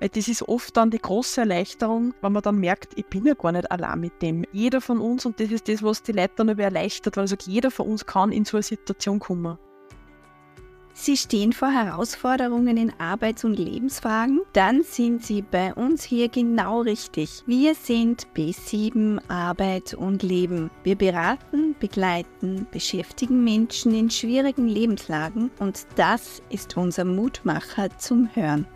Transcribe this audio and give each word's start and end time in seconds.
Weil 0.00 0.08
das 0.10 0.28
ist 0.28 0.42
oft 0.42 0.76
dann 0.76 0.90
die 0.90 0.98
große 0.98 1.40
Erleichterung, 1.40 2.14
wenn 2.20 2.32
man 2.32 2.42
dann 2.42 2.58
merkt, 2.58 2.96
ich 2.96 3.06
bin 3.06 3.26
ja 3.26 3.34
gar 3.34 3.52
nicht 3.52 3.70
allein 3.70 4.00
mit 4.00 4.22
dem. 4.22 4.44
Jeder 4.52 4.80
von 4.80 5.00
uns, 5.00 5.26
und 5.26 5.40
das 5.40 5.50
ist 5.50 5.68
das, 5.68 5.82
was 5.82 6.02
die 6.02 6.12
Leute 6.12 6.34
dann 6.36 6.50
aber 6.50 6.62
erleichtert, 6.62 7.16
weil 7.16 7.26
sagt, 7.26 7.46
jeder 7.46 7.70
von 7.70 7.88
uns 7.88 8.06
kann 8.06 8.32
in 8.32 8.44
so 8.44 8.56
eine 8.56 8.62
Situation 8.62 9.18
kommen. 9.18 9.58
Sie 11.00 11.16
stehen 11.16 11.52
vor 11.52 11.70
Herausforderungen 11.70 12.76
in 12.76 12.92
Arbeits- 12.98 13.44
und 13.44 13.56
Lebensfragen? 13.56 14.40
Dann 14.52 14.82
sind 14.82 15.24
Sie 15.24 15.42
bei 15.42 15.72
uns 15.72 16.02
hier 16.02 16.28
genau 16.28 16.80
richtig. 16.80 17.44
Wir 17.46 17.76
sind 17.76 18.26
B7 18.34 19.20
Arbeit 19.28 19.94
und 19.94 20.24
Leben. 20.24 20.72
Wir 20.82 20.96
beraten, 20.96 21.76
begleiten, 21.78 22.66
beschäftigen 22.72 23.44
Menschen 23.44 23.94
in 23.94 24.10
schwierigen 24.10 24.66
Lebenslagen 24.66 25.52
und 25.60 25.86
das 25.94 26.42
ist 26.50 26.76
unser 26.76 27.04
Mutmacher 27.04 27.96
zum 27.98 28.28
Hören. 28.34 28.66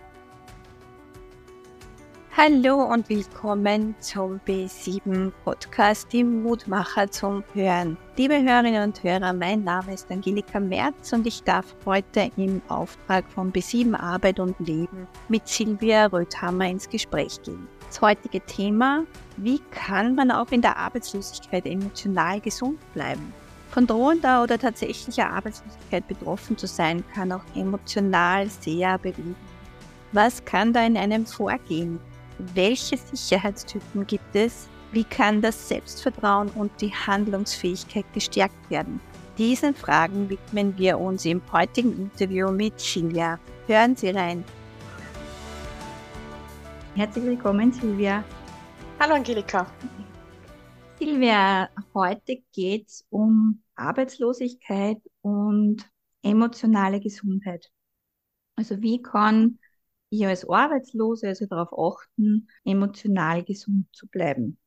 Hallo 2.34 2.82
und 2.82 3.10
willkommen 3.10 3.94
zum 4.00 4.40
B7 4.46 5.30
Podcast, 5.44 6.10
dem 6.14 6.42
Mutmacher 6.42 7.10
zum 7.10 7.44
Hören. 7.52 7.98
Liebe 8.16 8.42
Hörerinnen 8.42 8.84
und 8.84 9.02
Hörer, 9.04 9.34
mein 9.34 9.64
Name 9.64 9.92
ist 9.92 10.10
Angelika 10.10 10.58
Merz 10.58 11.12
und 11.12 11.26
ich 11.26 11.42
darf 11.42 11.76
heute 11.84 12.30
im 12.38 12.62
Auftrag 12.68 13.26
von 13.30 13.52
B7 13.52 13.94
Arbeit 13.94 14.40
und 14.40 14.58
Leben 14.60 15.06
mit 15.28 15.46
Silvia 15.46 16.06
Röthammer 16.06 16.70
ins 16.70 16.88
Gespräch 16.88 17.38
gehen. 17.42 17.68
Das 17.88 18.00
heutige 18.00 18.40
Thema, 18.40 19.04
wie 19.36 19.60
kann 19.70 20.14
man 20.14 20.30
auch 20.30 20.50
in 20.52 20.62
der 20.62 20.78
Arbeitslosigkeit 20.78 21.66
emotional 21.66 22.40
gesund 22.40 22.78
bleiben? 22.94 23.34
Von 23.72 23.86
drohender 23.86 24.42
oder 24.42 24.58
tatsächlicher 24.58 25.28
Arbeitslosigkeit 25.28 26.08
betroffen 26.08 26.56
zu 26.56 26.66
sein, 26.66 27.04
kann 27.14 27.30
auch 27.30 27.44
emotional 27.54 28.48
sehr 28.48 28.96
bewegen. 28.96 29.36
Was 30.12 30.42
kann 30.46 30.72
da 30.72 30.84
in 30.86 30.96
einem 30.96 31.26
vorgehen? 31.26 32.00
Welche 32.38 32.96
Sicherheitstypen 32.96 34.06
gibt 34.06 34.34
es? 34.34 34.68
Wie 34.92 35.04
kann 35.04 35.40
das 35.40 35.68
Selbstvertrauen 35.68 36.48
und 36.50 36.70
die 36.80 36.92
Handlungsfähigkeit 36.92 38.04
gestärkt 38.12 38.70
werden? 38.70 39.00
Diesen 39.38 39.74
Fragen 39.74 40.28
widmen 40.28 40.76
wir 40.76 40.98
uns 40.98 41.24
im 41.24 41.40
heutigen 41.52 41.96
Interview 41.96 42.50
mit 42.50 42.78
Silvia. 42.78 43.38
Hören 43.66 43.96
Sie 43.96 44.10
rein. 44.10 44.44
Herzlich 46.94 47.24
willkommen, 47.24 47.72
Silvia. 47.72 48.22
Hallo, 49.00 49.14
Angelika. 49.14 49.66
Silvia, 50.98 51.70
heute 51.94 52.42
geht 52.52 52.88
es 52.88 53.06
um 53.08 53.62
Arbeitslosigkeit 53.74 54.98
und 55.22 55.88
emotionale 56.22 57.00
Gesundheit. 57.00 57.70
Also 58.56 58.80
wie 58.82 59.00
kann 59.00 59.58
ich 60.12 60.26
als 60.26 60.48
Arbeitslose 60.48 61.28
also 61.28 61.46
darauf 61.46 61.72
achten, 61.72 62.48
emotional 62.64 63.42
gesund 63.44 63.86
zu 63.92 64.06
bleiben. 64.06 64.58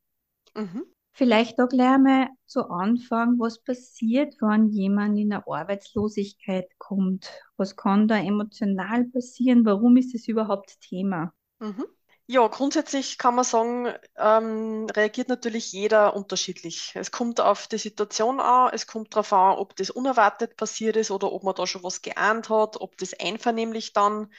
Mhm. 0.56 0.86
Vielleicht 1.14 1.62
auch 1.62 1.70
gleich 1.70 1.98
mal 1.98 2.28
zu 2.46 2.70
Anfang, 2.70 3.40
was 3.40 3.60
passiert, 3.64 4.36
wenn 4.42 4.70
jemand 4.70 5.18
in 5.18 5.32
eine 5.32 5.48
Arbeitslosigkeit 5.48 6.68
kommt? 6.78 7.30
Was 7.58 7.78
kann 7.78 8.08
da 8.08 8.18
emotional 8.18 9.06
passieren? 9.06 9.64
Warum 9.66 9.96
ist 9.96 10.14
es 10.14 10.28
überhaupt 10.28 10.82
Thema? 10.82 11.34
Mhm. 11.60 11.86
Ja, 12.28 12.48
grundsätzlich 12.48 13.20
kann 13.20 13.36
man 13.36 13.46
sagen, 13.46 13.94
ähm, 14.18 14.88
reagiert 14.90 15.30
natürlich 15.30 15.72
jeder 15.72 16.16
unterschiedlich. 16.16 16.92
Es 16.96 17.12
kommt 17.12 17.40
auf 17.40 17.68
die 17.68 17.78
Situation 17.78 18.40
an, 18.40 18.72
es 18.74 18.88
kommt 18.88 19.14
darauf 19.14 19.32
an, 19.32 19.58
ob 19.58 19.76
das 19.76 19.92
unerwartet 19.92 20.58
passiert 20.58 20.96
ist 20.98 21.12
oder 21.12 21.32
ob 21.32 21.44
man 21.44 21.54
da 21.54 21.68
schon 21.68 21.84
was 21.84 22.02
geahnt 22.02 22.50
hat, 22.50 22.82
ob 22.82 22.98
das 22.98 23.14
einvernehmlich 23.20 23.94
dann 23.94 24.34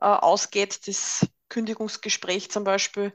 äh, 0.00 0.06
ausgeht, 0.06 0.86
das 0.86 1.26
Kündigungsgespräch 1.48 2.50
zum 2.50 2.64
Beispiel. 2.64 3.12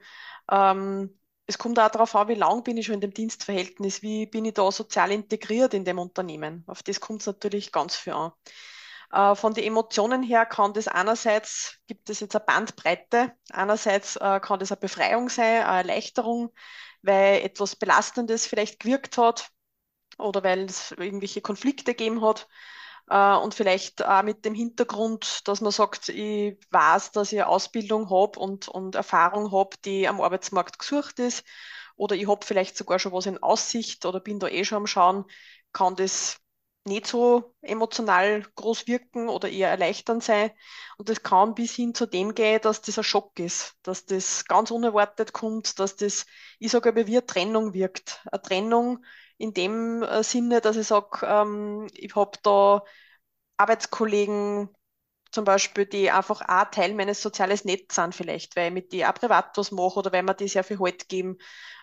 Ähm, 0.52 1.19
es 1.45 1.58
kommt 1.58 1.80
auch 1.80 1.89
darauf 1.89 2.16
an, 2.16 2.27
wie 2.27 2.36
lange 2.36 2.61
bin 2.61 2.77
ich 2.77 2.86
schon 2.86 2.95
in 2.95 3.02
dem 3.02 3.13
Dienstverhältnis, 3.13 4.02
wie 4.03 4.27
bin 4.27 4.45
ich 4.45 4.53
da 4.53 4.71
sozial 4.71 5.11
integriert 5.11 5.73
in 5.73 5.83
dem 5.83 5.98
Unternehmen. 5.98 6.64
Auf 6.67 6.83
das 6.83 6.99
kommt 6.99 7.21
es 7.21 7.27
natürlich 7.27 7.71
ganz 7.71 7.95
viel 7.95 8.14
an. 8.14 8.31
Äh, 9.11 9.36
von 9.36 9.53
den 9.53 9.64
Emotionen 9.64 10.23
her 10.23 10.45
kann 10.45 10.73
das 10.73 10.87
einerseits, 10.87 11.80
gibt 11.87 12.09
es 12.09 12.20
jetzt 12.20 12.36
eine 12.36 12.45
Bandbreite, 12.45 13.33
einerseits 13.52 14.15
äh, 14.17 14.39
kann 14.39 14.59
das 14.59 14.71
eine 14.71 14.80
Befreiung 14.80 15.30
sein, 15.30 15.64
eine 15.64 15.92
Erleichterung, 15.92 16.53
weil 17.02 17.42
etwas 17.42 17.76
Belastendes 17.76 18.45
vielleicht 18.45 18.80
gewirkt 18.80 19.17
hat 19.17 19.49
oder 20.17 20.43
weil 20.43 20.65
es 20.65 20.92
irgendwelche 20.92 21.42
Konflikte 21.42 21.93
gegeben 21.93 22.21
hat. 22.21 22.48
Äh, 23.09 23.36
und 23.37 23.53
vielleicht 23.55 24.03
auch 24.05 24.23
mit 24.23 24.45
dem 24.45 24.53
Hintergrund, 24.53 25.47
dass 25.47 25.61
man 25.61 25.71
sagt, 25.71 26.09
ich 26.09 26.58
weiß, 26.71 27.11
dass 27.11 27.31
ich 27.31 27.43
Ausbildung 27.43 28.09
habe 28.09 28.39
und, 28.39 28.67
und 28.67 28.95
Erfahrung 28.95 29.52
habe, 29.52 29.77
die 29.86 30.08
am 30.08 30.21
Arbeitsmarkt 30.21 30.80
gesucht 30.80 31.20
ist. 31.20 31.43
Oder 31.95 32.15
ich 32.15 32.27
habe 32.27 32.45
vielleicht 32.45 32.77
sogar 32.77 32.99
schon 32.99 33.11
was 33.11 33.25
in 33.25 33.42
Aussicht 33.43 34.05
oder 34.05 34.20
bin 34.20 34.39
da 34.39 34.47
eh 34.47 34.64
schon 34.64 34.77
am 34.77 34.87
Schauen, 34.87 35.25
kann 35.73 35.95
das 35.95 36.39
nicht 36.85 37.07
so 37.07 37.55
emotional 37.61 38.43
groß 38.55 38.87
wirken 38.87 39.29
oder 39.29 39.49
eher 39.49 39.69
erleichternd 39.69 40.23
sein. 40.23 40.51
Und 40.97 41.09
das 41.09 41.23
kann 41.23 41.55
bis 41.55 41.73
hin 41.75 41.93
zu 41.93 42.05
dem 42.05 42.33
gehen, 42.33 42.61
dass 42.61 42.81
das 42.81 42.97
ein 42.97 43.03
Schock 43.03 43.37
ist, 43.39 43.75
dass 43.83 44.05
das 44.05 44.45
ganz 44.45 44.71
unerwartet 44.71 45.33
kommt, 45.33 45.79
dass 45.79 45.95
das, 45.95 46.25
ich 46.59 46.71
sage 46.71 46.89
aber, 46.89 47.07
wie 47.07 47.17
eine 47.17 47.25
Trennung 47.25 47.73
wirkt. 47.73 48.21
Eine 48.31 48.41
Trennung, 48.41 49.05
in 49.37 49.53
dem 49.53 50.03
äh, 50.03 50.23
Sinne, 50.23 50.61
dass 50.61 50.75
ich 50.77 50.87
sage, 50.87 51.25
ähm, 51.25 51.87
ich 51.93 52.15
habe 52.15 52.37
da 52.43 52.83
Arbeitskollegen 53.57 54.69
zum 55.31 55.45
Beispiel, 55.45 55.85
die 55.85 56.11
einfach 56.11 56.41
auch 56.47 56.71
Teil 56.71 56.93
meines 56.95 57.21
sozialen 57.21 57.59
Netzes 57.63 57.95
sind 57.95 58.15
vielleicht, 58.15 58.55
weil 58.55 58.67
ich 58.67 58.73
mit 58.73 58.91
die 58.93 59.05
auch 59.05 59.13
privat 59.13 59.57
was 59.57 59.71
mache 59.71 59.99
oder 59.99 60.11
weil 60.11 60.23
mir 60.23 60.33
die 60.35 60.47
sehr 60.47 60.63
viel 60.63 60.79
Halt 60.79 61.09
geben, 61.09 61.37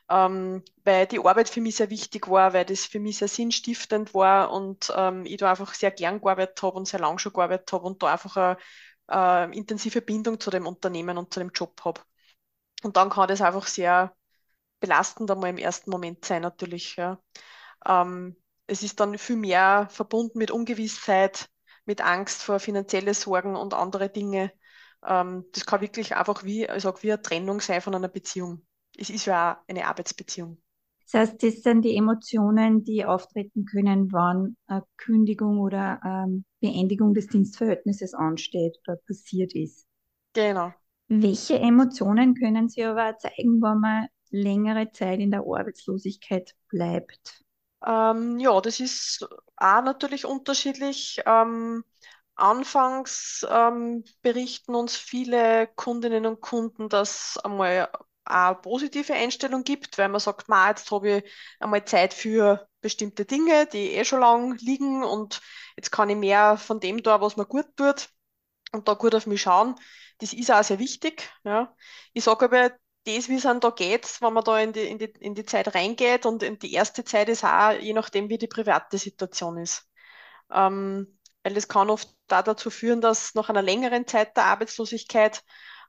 ähm, 0.08 0.62
weil 0.84 1.06
die 1.06 1.18
Arbeit 1.18 1.48
für 1.48 1.60
mich 1.60 1.76
sehr 1.76 1.90
wichtig 1.90 2.28
war, 2.28 2.52
weil 2.52 2.64
das 2.64 2.84
für 2.84 3.00
mich 3.00 3.18
sehr 3.18 3.28
sinnstiftend 3.28 4.14
war 4.14 4.50
und 4.52 4.92
ähm, 4.96 5.24
ich 5.26 5.38
da 5.38 5.50
einfach 5.50 5.74
sehr 5.74 5.90
gern 5.90 6.20
gearbeitet 6.20 6.62
habe 6.62 6.76
und 6.76 6.86
sehr 6.88 7.00
lang 7.00 7.18
schon 7.18 7.32
gearbeitet 7.32 7.72
habe 7.72 7.84
und 7.86 8.02
da 8.02 8.12
einfach 8.12 8.36
eine, 8.36 8.56
eine 9.08 9.54
intensive 9.54 10.02
Bindung 10.02 10.40
zu 10.40 10.50
dem 10.50 10.66
Unternehmen 10.66 11.18
und 11.18 11.32
zu 11.32 11.40
dem 11.40 11.50
Job 11.50 11.80
habe. 11.84 12.00
Und 12.82 12.96
dann 12.96 13.10
kann 13.10 13.28
das 13.28 13.40
einfach 13.40 13.66
sehr 13.66 14.14
belastend 14.80 15.30
einmal 15.30 15.50
im 15.50 15.58
ersten 15.58 15.90
Moment 15.90 16.24
sein, 16.24 16.42
natürlich. 16.42 16.96
Ja. 16.96 17.20
Ähm, 17.86 18.36
es 18.66 18.82
ist 18.82 19.00
dann 19.00 19.18
viel 19.18 19.36
mehr 19.36 19.88
verbunden 19.90 20.38
mit 20.38 20.50
Ungewissheit, 20.50 21.48
mit 21.86 22.00
Angst 22.02 22.42
vor 22.42 22.58
finanzielle 22.60 23.14
Sorgen 23.14 23.56
und 23.56 23.74
andere 23.74 24.08
Dinge. 24.10 24.52
Ähm, 25.06 25.44
das 25.52 25.66
kann 25.66 25.80
wirklich 25.80 26.16
einfach 26.16 26.44
wie, 26.44 26.66
sag, 26.78 27.02
wie 27.02 27.12
eine 27.12 27.22
Trennung 27.22 27.60
sein 27.60 27.80
von 27.80 27.94
einer 27.94 28.08
Beziehung. 28.08 28.66
Es 28.96 29.10
ist 29.10 29.26
ja 29.26 29.54
auch 29.54 29.68
eine 29.68 29.86
Arbeitsbeziehung. 29.86 30.58
Das 31.04 31.20
heißt, 31.20 31.42
das 31.42 31.62
sind 31.62 31.82
die 31.82 31.96
Emotionen, 31.96 32.82
die 32.82 33.04
auftreten 33.04 33.64
können, 33.64 34.12
wann 34.12 34.56
eine 34.66 34.82
Kündigung 34.96 35.60
oder 35.60 36.00
ähm, 36.04 36.44
Beendigung 36.60 37.14
des 37.14 37.28
Dienstverhältnisses 37.28 38.12
ansteht 38.14 38.76
oder 38.86 38.96
passiert 39.06 39.54
ist. 39.54 39.86
Genau. 40.32 40.74
Welche 41.08 41.60
Emotionen 41.60 42.34
können 42.34 42.68
Sie 42.68 42.82
aber 42.82 43.16
zeigen, 43.18 43.62
wenn 43.62 43.78
man 43.78 44.08
längere 44.30 44.90
Zeit 44.90 45.20
in 45.20 45.30
der 45.30 45.40
Arbeitslosigkeit 45.40 46.56
bleibt? 46.68 47.44
Ähm, 47.86 48.38
ja, 48.40 48.60
das 48.60 48.80
ist 48.80 49.24
auch 49.56 49.82
natürlich 49.82 50.24
unterschiedlich. 50.24 51.22
Ähm, 51.26 51.84
anfangs 52.34 53.46
ähm, 53.48 54.04
berichten 54.22 54.74
uns 54.74 54.96
viele 54.96 55.68
Kundinnen 55.68 56.26
und 56.26 56.40
Kunden, 56.40 56.88
dass 56.88 57.38
einmal 57.38 57.90
eine 58.24 58.56
positive 58.56 59.14
Einstellung 59.14 59.64
gibt, 59.64 59.98
weil 59.98 60.08
man 60.08 60.20
sagt, 60.20 60.48
ma, 60.48 60.68
jetzt 60.68 60.90
habe 60.90 61.18
ich 61.18 61.32
einmal 61.60 61.84
Zeit 61.84 62.12
für 62.12 62.68
bestimmte 62.80 63.24
Dinge, 63.24 63.66
die 63.66 63.92
eh 63.92 64.04
schon 64.04 64.20
lang 64.20 64.56
liegen 64.58 65.04
und 65.04 65.40
jetzt 65.76 65.90
kann 65.92 66.10
ich 66.10 66.16
mehr 66.16 66.56
von 66.58 66.80
dem 66.80 67.02
da, 67.02 67.20
was 67.20 67.36
mir 67.36 67.46
gut 67.46 67.66
tut 67.76 68.08
und 68.72 68.88
da 68.88 68.94
gut 68.94 69.14
auf 69.14 69.26
mich 69.26 69.42
schauen. 69.42 69.76
Das 70.18 70.32
ist 70.32 70.50
auch 70.50 70.64
sehr 70.64 70.78
wichtig. 70.78 71.30
Ja. 71.44 71.74
Ich 72.12 72.24
sage 72.24 72.46
aber, 72.46 72.72
das, 73.06 73.28
wie 73.28 73.36
es 73.36 73.44
dann 73.44 73.60
da 73.60 73.70
geht, 73.70 74.20
wenn 74.20 74.32
man 74.32 74.44
da 74.44 74.58
in 74.58 74.72
die, 74.72 74.80
in, 74.80 74.98
die, 74.98 75.12
in 75.20 75.34
die 75.34 75.44
Zeit 75.44 75.74
reingeht 75.74 76.26
und 76.26 76.42
die 76.62 76.72
erste 76.72 77.04
Zeit 77.04 77.28
ist 77.28 77.44
auch, 77.44 77.72
je 77.72 77.92
nachdem, 77.92 78.28
wie 78.28 78.38
die 78.38 78.48
private 78.48 78.98
Situation 78.98 79.58
ist. 79.58 79.88
Ähm, 80.52 81.18
weil 81.42 81.54
das 81.54 81.68
kann 81.68 81.90
oft 81.90 82.08
da 82.26 82.42
dazu 82.42 82.70
führen, 82.70 83.00
dass 83.00 83.34
nach 83.34 83.48
einer 83.48 83.62
längeren 83.62 84.06
Zeit 84.06 84.36
der 84.36 84.44
Arbeitslosigkeit, 84.46 85.44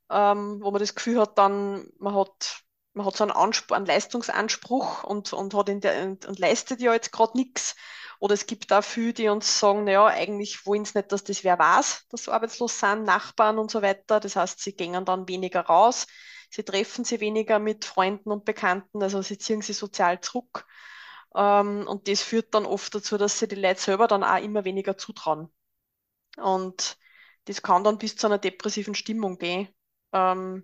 ähm, 0.10 0.60
wo 0.62 0.72
man 0.72 0.80
das 0.80 0.96
Gefühl 0.96 1.20
hat, 1.20 1.38
dann 1.38 1.88
man 1.98 2.16
hat, 2.16 2.62
man 2.94 3.06
hat 3.06 3.18
so 3.18 3.24
einen, 3.24 3.32
Anspruch, 3.32 3.76
einen 3.76 3.86
Leistungsanspruch 3.88 5.04
und, 5.04 5.34
und, 5.34 5.54
hat 5.56 5.70
in 5.70 5.82
der, 5.82 6.04
und, 6.04 6.26
und 6.26 6.40
leistet 6.40 6.80
ja 6.82 6.94
jetzt 6.94 7.12
gerade 7.12 7.38
nichts. 7.38 7.76
Oder 8.20 8.36
es 8.36 8.46
gibt 8.48 8.72
auch 8.74 8.84
viele, 8.84 9.14
die 9.14 9.30
uns 9.30 9.60
sagen, 9.60 9.84
naja, 9.86 10.06
eigentlich 10.06 10.66
wollen 10.66 10.86
sie 10.86 10.98
nicht, 10.98 11.12
dass 11.12 11.24
das 11.24 11.44
wer 11.44 11.58
weiß, 11.58 12.06
dass 12.10 12.26
sie 12.26 12.32
arbeitslos 12.32 12.80
sind, 12.80 13.04
Nachbarn 13.04 13.58
und 13.60 13.72
so 13.72 13.82
weiter. 13.82 14.20
Das 14.20 14.36
heißt, 14.36 14.60
sie 14.60 14.74
gehen 14.74 15.06
dann 15.06 15.28
weniger 15.28 15.62
raus 15.62 16.08
sie 16.50 16.64
treffen 16.64 17.06
sie 17.06 17.20
weniger 17.20 17.60
mit 17.60 17.86
Freunden 17.86 18.32
und 18.32 18.46
Bekannten, 18.46 19.02
also 19.04 19.22
sie 19.22 19.38
ziehen 19.38 19.62
sie 19.62 19.74
sozial 19.74 20.22
zurück. 20.22 20.66
Ähm, 21.36 21.88
und 21.88 22.08
das 22.08 22.24
führt 22.24 22.54
dann 22.54 22.66
oft 22.66 22.94
dazu, 22.96 23.18
dass 23.18 23.40
sie 23.40 23.48
die 23.48 23.56
Leute 23.56 23.82
selber 23.82 24.08
dann 24.08 24.24
auch 24.24 24.42
immer 24.42 24.66
weniger 24.66 24.98
zutrauen. 24.98 25.52
Und 26.38 26.98
das 27.46 27.62
kann 27.62 27.84
dann 27.84 27.98
bis 27.98 28.16
zu 28.16 28.28
einer 28.28 28.38
depressiven 28.38 28.96
Stimmung 28.96 29.38
gehen, 29.38 29.68
äh, 30.14 30.18
Ähm, 30.18 30.64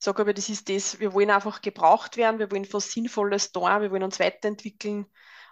ich 0.00 0.04
sage 0.04 0.22
aber, 0.22 0.32
das 0.34 0.48
ist 0.48 0.68
das, 0.68 1.00
wir 1.00 1.12
wollen 1.12 1.30
einfach 1.30 1.60
gebraucht 1.60 2.16
werden, 2.16 2.38
wir 2.38 2.50
wollen 2.52 2.72
was 2.72 2.92
Sinnvolles 2.92 3.50
da, 3.52 3.80
wir 3.80 3.90
wollen 3.90 4.04
uns 4.04 4.20
weiterentwickeln. 4.20 5.06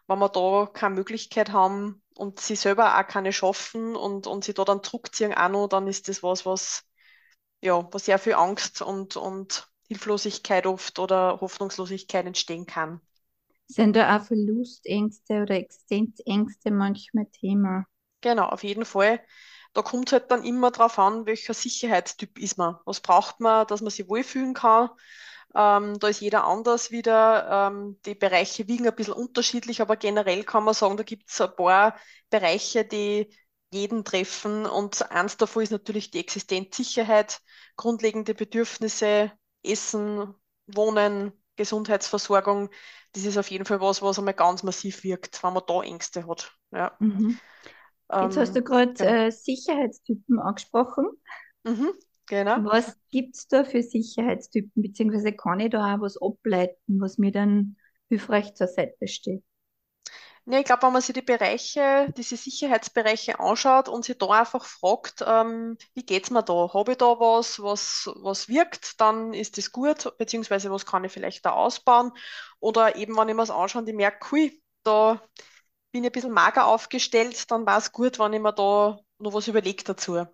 Wenn 0.07 0.19
wir 0.21 0.29
da 0.29 0.67
keine 0.73 0.95
Möglichkeit 0.95 1.51
haben 1.53 2.03
und 2.15 2.39
sie 2.41 2.55
selber 2.57 2.97
auch 2.99 3.07
keine 3.09 3.33
schaffen 3.33 3.97
und, 3.97 4.27
und 4.29 4.45
sie 4.45 4.55
da 4.55 4.65
dann 4.65 4.85
zurückziehen 4.85 5.35
auch 5.35 5.49
noch, 5.49 5.67
dann 5.69 5.89
ist 5.89 6.09
das 6.09 6.23
was, 6.23 6.47
was, 6.47 6.85
ja, 7.61 7.87
was 7.93 8.07
sehr 8.07 8.19
viel 8.19 8.35
Angst 8.35 8.83
und, 8.83 9.17
und 9.17 9.69
Hilflosigkeit 9.89 10.67
oft 10.67 10.99
oder 10.99 11.41
Hoffnungslosigkeit 11.41 12.27
entstehen 12.27 12.67
kann. 12.67 13.01
Sind 13.69 13.95
da 13.95 14.17
auch 14.17 14.25
Verlustängste 14.25 15.43
oder 15.43 15.55
Existenzängste 15.55 16.73
manchmal 16.73 17.27
Thema? 17.27 17.87
Genau, 18.21 18.47
auf 18.49 18.65
jeden 18.65 18.85
Fall. 18.85 19.21
Da 19.75 19.83
kommt 19.83 20.13
halt 20.13 20.31
dann 20.31 20.45
immer 20.45 20.71
drauf 20.71 20.99
an, 20.99 21.27
welcher 21.27 21.55
Sicherheitstyp 21.55 22.39
ist 22.39 22.57
man. 22.59 22.77
Was 22.85 23.01
braucht 23.01 23.41
man, 23.41 23.67
dass 23.67 23.83
man 23.83 23.91
sich 23.91 24.09
wohlfühlen 24.09 24.55
kann? 24.55 24.89
Ähm, 25.55 25.99
da 25.99 26.09
ist 26.09 26.21
jeder 26.21 26.45
anders 26.47 26.91
wieder. 26.91 27.69
Ähm, 27.73 28.01
die 28.07 28.15
Bereiche 28.15 28.69
wiegen 28.69 28.87
ein 28.87 28.95
bisschen 28.97 29.15
unterschiedlich, 29.15 29.81
aber 29.81 29.97
generell 29.97 30.45
kann 30.45 30.65
man 30.65 30.75
sagen, 30.75 30.97
da 30.97 31.03
gibt 31.05 31.31
es 31.31 31.41
ein 31.41 31.55
paar 31.57 31.97
Bereiche, 32.31 32.85
die 32.85 33.31
jeden 33.73 34.05
treffen. 34.05 34.67
Und 34.67 35.11
eins 35.11 35.37
davon 35.37 35.63
ist 35.63 35.71
natürlich 35.73 36.11
die 36.11 36.21
Existenzsicherheit, 36.21 37.41
grundlegende 37.77 38.35
Bedürfnisse, 38.35 39.33
Essen, 39.63 40.35
Wohnen, 40.67 41.33
Gesundheitsversorgung. 41.57 42.71
Das 43.13 43.25
ist 43.25 43.39
auf 43.39 43.51
jeden 43.51 43.65
Fall 43.65 43.81
was, 43.81 44.03
was 44.03 44.19
einmal 44.19 44.35
ganz 44.35 44.63
massiv 44.63 45.05
wirkt, 45.05 45.43
wenn 45.43 45.53
man 45.55 45.63
da 45.67 45.83
Ängste 45.83 46.27
hat. 46.27 46.53
Ja. 46.73 46.99
Mhm. 46.99 47.41
Jetzt 48.21 48.37
hast 48.39 48.57
du 48.57 48.63
Ähm, 48.63 48.65
gerade 48.65 48.95
genau. 48.99 49.17
äh, 49.27 49.31
Sicherheitstypen 49.33 50.39
angesprochen. 50.41 51.07
Mhm, 51.65 51.93
genau. 52.27 52.63
Was 52.65 52.97
gibt 53.13 53.37
es 53.37 53.47
da 53.49 53.63
für 53.65 53.83
Sicherheitstypen? 53.85 54.83
Beziehungsweise 54.83 55.33
kann 55.33 55.61
ich 55.61 55.71
da 55.71 55.95
auch 55.95 56.01
was 56.01 56.21
ableiten, 56.21 57.01
was 57.01 57.19
mir 57.19 57.31
dann 57.31 57.77
hilfreich 58.09 58.55
zur 58.55 58.67
Seite 58.67 59.07
steht? 59.07 59.45
Nee, 60.49 60.61
ich 60.61 60.65
glaube, 60.65 60.83
wenn 60.85 60.93
man 60.93 61.03
sich 61.03 61.13
die 61.15 61.23
Bereiche, 61.23 62.13
diese 62.17 62.37
Sicherheitsbereiche 62.37 63.41
anschaut 63.41 63.89
und 63.89 64.05
sich 64.05 64.17
da 64.17 64.29
einfach 64.29 64.65
fragt, 64.65 65.25
ähm, 65.27 65.77
wie 65.95 66.05
geht's 66.07 66.31
mir 66.31 66.43
da? 66.45 66.73
Habe 66.73 66.93
ich 66.93 66.99
da 66.99 67.07
was, 67.19 67.61
was, 67.61 68.09
was 68.15 68.49
wirkt, 68.49 69.01
dann 69.01 69.35
ist 69.35 69.59
das 69.59 69.73
gut, 69.73 70.17
beziehungsweise 70.19 70.71
was 70.71 70.87
kann 70.87 71.03
ich 71.05 71.11
vielleicht 71.13 71.45
da 71.47 71.51
ausbauen? 71.51 72.13
Oder 72.61 72.95
eben, 72.95 73.17
wenn 73.17 73.29
ich 73.29 73.35
mir 73.35 73.43
das 73.43 73.51
anschaue 73.51 73.83
und 73.83 73.89
ich 73.89 73.95
merke, 73.97 74.31
hui, 74.31 74.63
da 74.85 75.21
bin 75.93 76.05
ich 76.05 76.11
ein 76.11 76.13
bisschen 76.13 76.33
mager 76.33 76.67
aufgestellt, 76.67 77.51
dann 77.51 77.67
war 77.67 77.79
es 77.79 77.93
gut, 77.93 78.19
wenn 78.19 78.33
ich 78.35 78.41
mir 78.41 78.53
da 78.53 78.99
noch 79.19 79.35
was 79.35 79.49
überlege 79.49 79.85
dazu. 79.85 80.27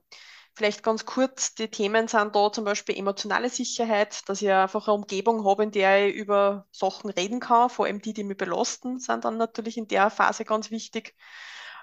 Vielleicht 0.54 0.82
ganz 0.82 1.06
kurz, 1.06 1.54
die 1.54 1.68
Themen 1.68 2.08
sind 2.08 2.36
da 2.36 2.52
zum 2.52 2.64
Beispiel 2.64 2.96
emotionale 2.98 3.48
Sicherheit, 3.48 4.28
dass 4.28 4.42
ich 4.42 4.50
einfach 4.50 4.86
eine 4.86 4.94
Umgebung 4.94 5.46
habe, 5.46 5.62
in 5.64 5.70
der 5.70 6.08
ich 6.08 6.14
über 6.14 6.66
Sachen 6.70 7.08
reden 7.10 7.40
kann, 7.40 7.70
vor 7.70 7.86
allem 7.86 8.02
die, 8.02 8.12
die 8.12 8.22
mich 8.24 8.36
belasten, 8.36 8.98
sind 9.00 9.24
dann 9.24 9.38
natürlich 9.38 9.78
in 9.78 9.88
der 9.88 10.10
Phase 10.10 10.44
ganz 10.44 10.70
wichtig. 10.70 11.14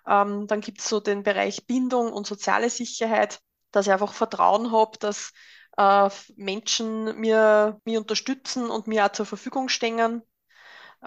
Ähm, 0.07 0.47
dann 0.47 0.61
gibt 0.61 0.79
es 0.81 0.89
so 0.89 0.99
den 0.99 1.23
Bereich 1.23 1.65
Bindung 1.67 2.13
und 2.13 2.27
soziale 2.27 2.69
Sicherheit, 2.69 3.41
dass 3.71 3.87
ich 3.87 3.91
einfach 3.93 4.13
Vertrauen 4.13 4.71
habe, 4.71 4.97
dass 4.99 5.33
äh, 5.77 6.09
Menschen 6.35 7.19
mir, 7.19 7.81
mir 7.85 7.99
unterstützen 7.99 8.69
und 8.69 8.87
mir 8.87 9.05
auch 9.05 9.11
zur 9.11 9.25
Verfügung 9.25 9.69
stehen. 9.69 10.21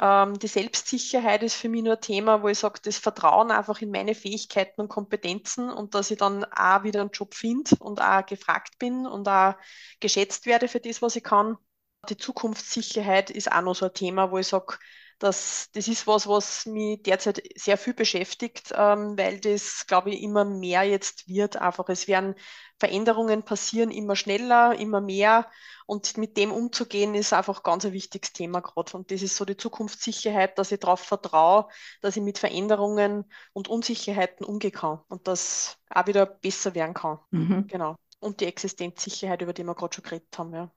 Ähm, 0.00 0.39
die 0.39 0.47
Selbstsicherheit 0.47 1.43
ist 1.43 1.55
für 1.55 1.69
mich 1.69 1.83
nur 1.83 1.94
ein 1.94 2.00
Thema, 2.00 2.43
wo 2.43 2.49
ich 2.49 2.59
sage, 2.59 2.81
das 2.83 2.97
Vertrauen 2.99 3.50
einfach 3.50 3.81
in 3.83 3.91
meine 3.91 4.15
Fähigkeiten 4.15 4.81
und 4.81 4.89
Kompetenzen 4.89 5.71
und 5.71 5.94
dass 5.94 6.11
ich 6.11 6.19
dann 6.19 6.44
auch 6.44 6.83
wieder 6.83 7.03
einen 7.03 7.11
Job 7.11 7.35
finde 7.35 7.77
und 7.79 8.00
auch 8.00 8.25
gefragt 8.25 8.79
bin 8.79 9.06
und 9.06 9.29
auch 9.29 9.55
geschätzt 10.00 10.47
werde 10.47 10.69
für 10.69 10.81
das, 10.81 11.03
was 11.03 11.17
ich 11.17 11.25
kann. 11.25 11.56
Die 12.09 12.17
Zukunftssicherheit 12.17 13.31
ist 13.31 13.53
auch 13.53 13.62
noch 13.62 13.75
so 13.75 13.87
ein 13.87 13.94
Thema, 13.94 14.31
wo 14.31 14.39
ich 14.39 14.49
sage, 14.49 14.79
dass 15.19 15.71
das 15.73 15.87
ist 15.87 16.06
was, 16.06 16.27
was 16.27 16.67
mich 16.67 17.03
derzeit 17.03 17.43
sehr 17.55 17.79
viel 17.79 17.94
beschäftigt, 17.94 18.73
ähm, 18.77 19.17
weil 19.17 19.39
das, 19.41 19.87
glaube 19.87 20.11
ich, 20.11 20.21
immer 20.23 20.44
mehr 20.44 20.83
jetzt 20.83 21.29
wird. 21.29 21.56
Einfach, 21.56 21.89
es 21.91 22.09
werden 22.09 22.35
Veränderungen 22.82 23.44
passieren, 23.44 23.93
immer 23.93 24.17
schneller, 24.17 24.76
immer 24.76 25.00
mehr. 25.00 25.46
Und 25.87 26.17
mit 26.17 26.37
dem 26.37 26.50
umzugehen, 26.50 27.14
ist 27.14 27.32
einfach 27.32 27.62
ganz 27.62 27.84
ein 27.84 27.93
wichtiges 27.93 28.32
Thema 28.32 28.58
gerade. 28.58 28.96
Und 28.96 29.12
das 29.12 29.23
ist 29.23 29.37
so 29.37 29.44
die 29.44 29.56
Zukunftssicherheit, 29.56 30.58
dass 30.58 30.73
ich 30.73 30.81
darauf 30.81 30.99
vertraue, 30.99 31.69
dass 32.00 32.17
ich 32.17 32.23
mit 32.25 32.38
Veränderungen 32.38 33.25
und 33.52 33.69
Unsicherheiten 33.69 34.44
umgehen 34.44 34.73
kann 34.73 34.99
und 35.08 35.29
das 35.29 35.79
auch 35.90 36.08
wieder 36.08 36.26
besser 36.26 36.75
werden 36.75 36.94
kann. 36.94 37.20
Mhm. 37.31 37.69
Genau. 37.69 37.94
Und 38.19 38.40
die 38.40 38.46
Existenzsicherheit, 38.46 39.43
über 39.43 39.52
die 39.52 39.62
wir 39.62 39.76
gerade 39.76 39.94
schon 39.94 40.02
geredet 40.02 40.37
haben, 40.37 40.52
ja. 40.52 40.73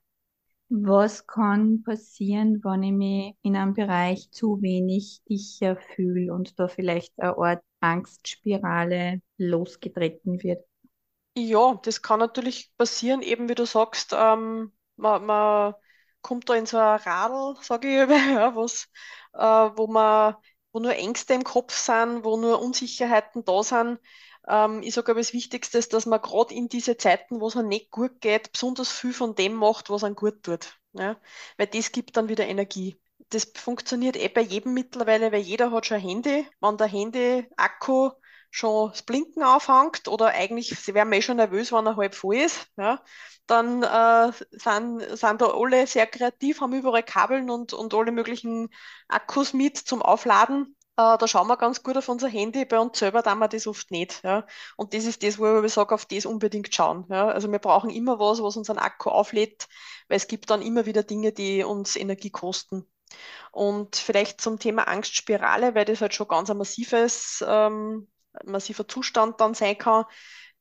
Was 0.68 1.26
kann 1.26 1.82
passieren, 1.82 2.62
wenn 2.62 2.82
ich 2.84 2.92
mich 2.92 3.34
in 3.42 3.56
einem 3.56 3.74
Bereich 3.74 4.30
zu 4.30 4.62
wenig 4.62 5.22
sicher 5.26 5.76
fühle 5.76 6.32
und 6.32 6.58
da 6.58 6.68
vielleicht 6.68 7.18
eine 7.18 7.36
Art 7.36 7.64
Angstspirale 7.80 9.22
losgetreten 9.38 10.40
wird? 10.42 10.64
Ja, 11.38 11.74
das 11.82 12.00
kann 12.02 12.18
natürlich 12.18 12.72
passieren, 12.78 13.20
eben 13.22 13.48
wie 13.48 13.54
du 13.54 13.66
sagst, 13.66 14.12
ähm, 14.14 14.72
man, 14.96 15.26
man 15.26 15.74
kommt 16.22 16.48
da 16.48 16.54
in 16.54 16.64
so 16.66 16.78
ein 16.78 16.98
Radl, 17.00 17.56
sage 17.62 17.88
ich 17.88 17.94
immer, 18.02 18.16
ja, 18.40 18.56
was, 18.56 18.88
äh, 19.34 19.38
wo 19.76 19.86
man, 19.86 20.36
wo 20.72 20.80
nur 20.80 20.94
Ängste 20.94 21.34
im 21.34 21.44
Kopf 21.44 21.76
sind, 21.76 22.24
wo 22.24 22.36
nur 22.38 22.60
Unsicherheiten 22.62 23.44
da 23.44 23.62
sind. 23.62 23.98
Ähm, 24.48 24.82
ich 24.82 24.94
sage 24.94 25.12
aber, 25.12 25.20
das 25.20 25.34
Wichtigste 25.34 25.76
ist, 25.78 25.92
dass 25.92 26.06
man 26.06 26.22
gerade 26.22 26.54
in 26.54 26.68
diese 26.70 26.96
Zeiten, 26.96 27.40
wo 27.40 27.48
es 27.48 27.56
einem 27.56 27.68
nicht 27.68 27.90
gut 27.90 28.20
geht, 28.22 28.52
besonders 28.52 28.90
viel 28.90 29.12
von 29.12 29.34
dem 29.34 29.54
macht, 29.54 29.90
was 29.90 30.04
einem 30.04 30.16
gut 30.16 30.42
tut. 30.42 30.78
Ja? 30.94 31.20
Weil 31.58 31.66
das 31.66 31.92
gibt 31.92 32.16
dann 32.16 32.28
wieder 32.30 32.46
Energie. 32.46 32.98
Das 33.28 33.44
funktioniert 33.56 34.16
eh 34.16 34.28
bei 34.28 34.40
jedem 34.40 34.72
mittlerweile, 34.72 35.32
weil 35.32 35.40
jeder 35.42 35.70
hat 35.72 35.84
schon 35.86 35.98
ein 35.98 36.02
Handy. 36.02 36.48
Wenn 36.60 36.78
der 36.78 36.86
Handy-Akku 36.86 38.10
schon 38.50 38.90
das 38.90 39.02
Blinken 39.02 39.42
aufhängt 39.42 40.08
oder 40.08 40.26
eigentlich, 40.28 40.78
sie 40.78 40.94
werden 40.94 41.12
eh 41.12 41.22
schon 41.22 41.36
nervös, 41.36 41.72
wenn 41.72 41.86
er 41.86 41.96
halb 41.96 42.14
voll 42.14 42.36
ist, 42.36 42.66
ja, 42.76 43.02
dann 43.46 43.82
äh, 43.82 44.32
sind, 44.50 45.02
sind 45.16 45.40
da 45.40 45.46
alle 45.46 45.86
sehr 45.86 46.06
kreativ, 46.06 46.60
haben 46.60 46.72
überall 46.72 47.02
Kabeln 47.02 47.50
und, 47.50 47.72
und 47.72 47.94
alle 47.94 48.12
möglichen 48.12 48.70
Akkus 49.08 49.52
mit 49.52 49.76
zum 49.76 50.02
Aufladen. 50.02 50.76
Äh, 50.96 51.18
da 51.18 51.28
schauen 51.28 51.46
wir 51.46 51.56
ganz 51.56 51.82
gut 51.82 51.96
auf 51.96 52.08
unser 52.08 52.28
Handy, 52.28 52.64
bei 52.64 52.78
uns 52.78 52.98
selber 52.98 53.22
tun 53.22 53.38
wir 53.38 53.48
das 53.48 53.66
oft 53.66 53.90
nicht. 53.90 54.22
Ja. 54.24 54.46
Und 54.76 54.94
das 54.94 55.04
ist 55.04 55.22
das, 55.22 55.38
wo 55.38 55.62
ich 55.62 55.72
sage, 55.72 55.94
auf 55.94 56.06
das 56.06 56.26
unbedingt 56.26 56.74
schauen. 56.74 57.06
Ja. 57.10 57.28
Also 57.28 57.50
wir 57.52 57.58
brauchen 57.58 57.90
immer 57.90 58.18
was, 58.18 58.42
was 58.42 58.56
unseren 58.56 58.78
Akku 58.78 59.10
auflädt, 59.10 59.68
weil 60.08 60.16
es 60.16 60.26
gibt 60.26 60.50
dann 60.50 60.62
immer 60.62 60.86
wieder 60.86 61.02
Dinge, 61.02 61.32
die 61.32 61.62
uns 61.62 61.96
Energie 61.96 62.30
kosten. 62.30 62.86
Und 63.52 63.96
vielleicht 63.96 64.40
zum 64.40 64.58
Thema 64.58 64.88
Angstspirale, 64.88 65.74
weil 65.74 65.84
das 65.84 66.00
halt 66.00 66.14
schon 66.14 66.28
ganz 66.28 66.50
ein 66.50 66.56
massives, 66.56 67.44
ähm, 67.46 68.08
massiver 68.44 68.86
Zustand 68.88 69.40
dann 69.40 69.54
sein 69.54 69.78
kann. 69.78 70.04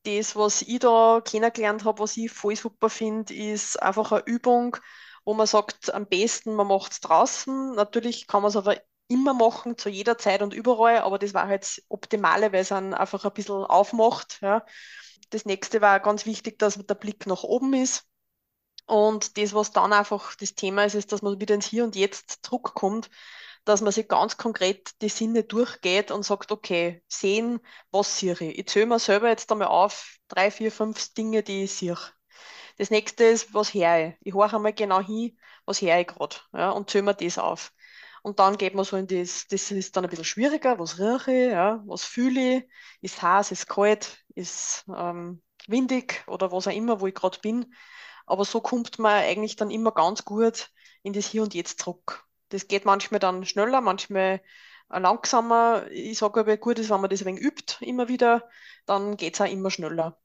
Das, 0.04 0.36
was 0.36 0.62
ich 0.62 0.80
da 0.80 1.22
kennengelernt 1.24 1.84
habe, 1.84 2.00
was 2.00 2.16
ich 2.18 2.32
voll 2.32 2.56
super 2.56 2.90
finde, 2.90 3.34
ist 3.34 3.82
einfach 3.82 4.12
eine 4.12 4.24
Übung, 4.26 4.78
wo 5.26 5.34
man 5.34 5.48
sagt, 5.48 5.94
am 5.94 6.08
besten, 6.08 6.56
man 6.56 6.68
macht 6.68 6.92
es 6.92 7.00
draußen. 7.02 7.74
Natürlich 7.74 8.28
kann 8.28 8.44
man 8.44 8.50
es 8.50 8.56
aber 8.56 8.78
immer 9.08 9.34
machen, 9.34 9.78
zu 9.78 9.90
jeder 9.90 10.18
Zeit 10.18 10.42
und 10.42 10.54
überall, 10.54 11.00
aber 11.00 11.20
das 11.20 11.34
war 11.34 11.48
halt 11.48 11.84
Optimale, 11.90 12.52
weil 12.52 12.62
es 12.62 12.70
dann 12.70 12.94
einfach 12.94 13.26
ein 13.26 13.34
bisschen 13.34 13.64
aufmacht. 13.64 14.40
Ja. 14.42 14.66
Das 15.30 15.46
nächste 15.46 15.82
war 15.82 16.00
ganz 16.00 16.26
wichtig, 16.26 16.60
dass 16.60 16.76
der 16.78 16.96
Blick 16.96 17.26
nach 17.28 17.44
oben 17.44 17.74
ist. 17.74 18.06
Und 18.88 19.38
das, 19.38 19.54
was 19.54 19.72
dann 19.72 19.94
einfach 19.94 20.36
das 20.36 20.54
Thema 20.54 20.86
ist, 20.86 20.94
ist, 20.96 21.12
dass 21.12 21.22
man 21.22 21.40
wieder 21.40 21.56
ins 21.56 21.66
Hier 21.66 21.84
und 21.84 21.96
Jetzt 21.96 22.40
zurückkommt, 22.44 23.10
dass 23.66 23.82
man 23.82 23.92
sich 23.92 24.08
ganz 24.08 24.38
konkret 24.38 25.02
die 25.02 25.10
Sinne 25.10 25.44
durchgeht 25.44 26.12
und 26.12 26.24
sagt, 26.24 26.52
okay, 26.52 27.04
sehen, 27.08 27.60
was 27.92 28.20
sehe 28.20 28.34
ich? 28.34 28.60
Ich 28.60 28.68
zähle 28.68 28.86
mir 28.88 29.00
selber 29.00 29.30
jetzt 29.30 29.52
einmal 29.52 29.68
auf, 29.68 30.18
drei, 30.28 30.52
vier, 30.52 30.72
fünf 30.72 31.14
Dinge, 31.14 31.44
die 31.44 31.64
ich 31.66 31.74
sehe. 31.74 31.98
Das 32.78 32.90
nächste 32.92 33.24
ist, 33.26 33.54
was 33.54 33.74
höre 33.74 34.08
ich? 34.10 34.16
Ich 34.22 34.34
horche 34.34 34.56
einmal 34.58 34.74
genau 34.74 35.02
hin, 35.02 35.38
was 35.66 35.82
höre 35.82 36.00
ich 36.00 36.08
gerade, 36.08 36.36
ja, 36.54 36.72
und 36.72 36.90
zähle 36.90 37.04
mir 37.04 37.14
das 37.16 37.38
auf. 37.38 37.72
Und 38.24 38.40
dann 38.40 38.58
geht 38.58 38.74
man 38.74 38.86
so 38.86 38.98
in 38.98 39.08
das, 39.08 39.48
das 39.48 39.72
ist 39.72 39.96
dann 39.96 40.04
ein 40.04 40.10
bisschen 40.10 40.26
schwieriger, 40.26 40.80
was 40.80 41.00
rieche 41.00 41.32
ich, 41.32 41.52
ja, 41.52 41.84
was 41.86 42.04
fühle 42.06 42.58
ich, 42.58 42.64
ist 43.02 43.22
heiß, 43.22 43.52
ist 43.52 43.68
kalt, 43.68 44.24
ist 44.34 44.86
ähm, 44.96 45.44
windig 45.68 46.24
oder 46.28 46.52
was 46.52 46.68
auch 46.68 46.72
immer, 46.74 47.02
wo 47.02 47.08
ich 47.08 47.14
gerade 47.16 47.40
bin. 47.40 47.74
Aber 48.26 48.46
so 48.46 48.62
kommt 48.62 48.98
man 49.00 49.14
eigentlich 49.14 49.56
dann 49.56 49.70
immer 49.72 49.92
ganz 49.92 50.26
gut 50.26 50.72
in 51.04 51.14
das 51.14 51.28
Hier 51.28 51.44
und 51.44 51.54
Jetzt 51.54 51.80
zurück. 51.82 52.26
Das 52.56 52.70
geht 52.70 52.86
manchmal 52.86 53.20
dann 53.20 53.44
schneller, 53.44 53.82
manchmal 53.82 54.40
äh, 54.90 55.00
langsamer. 55.00 55.88
Ich 55.92 56.18
sage 56.18 56.40
aber, 56.40 56.56
gut 56.56 56.80
ist, 56.80 56.90
wenn 56.90 57.02
man 57.02 57.10
das 57.10 57.22
ein 57.22 57.26
wenig 57.26 57.44
übt, 57.44 57.86
immer 57.86 58.08
wieder, 58.08 58.48
dann 58.86 59.18
geht 59.18 59.34
es 59.34 59.42
auch 59.42 59.52
immer 59.52 59.70
schneller. 59.70 60.18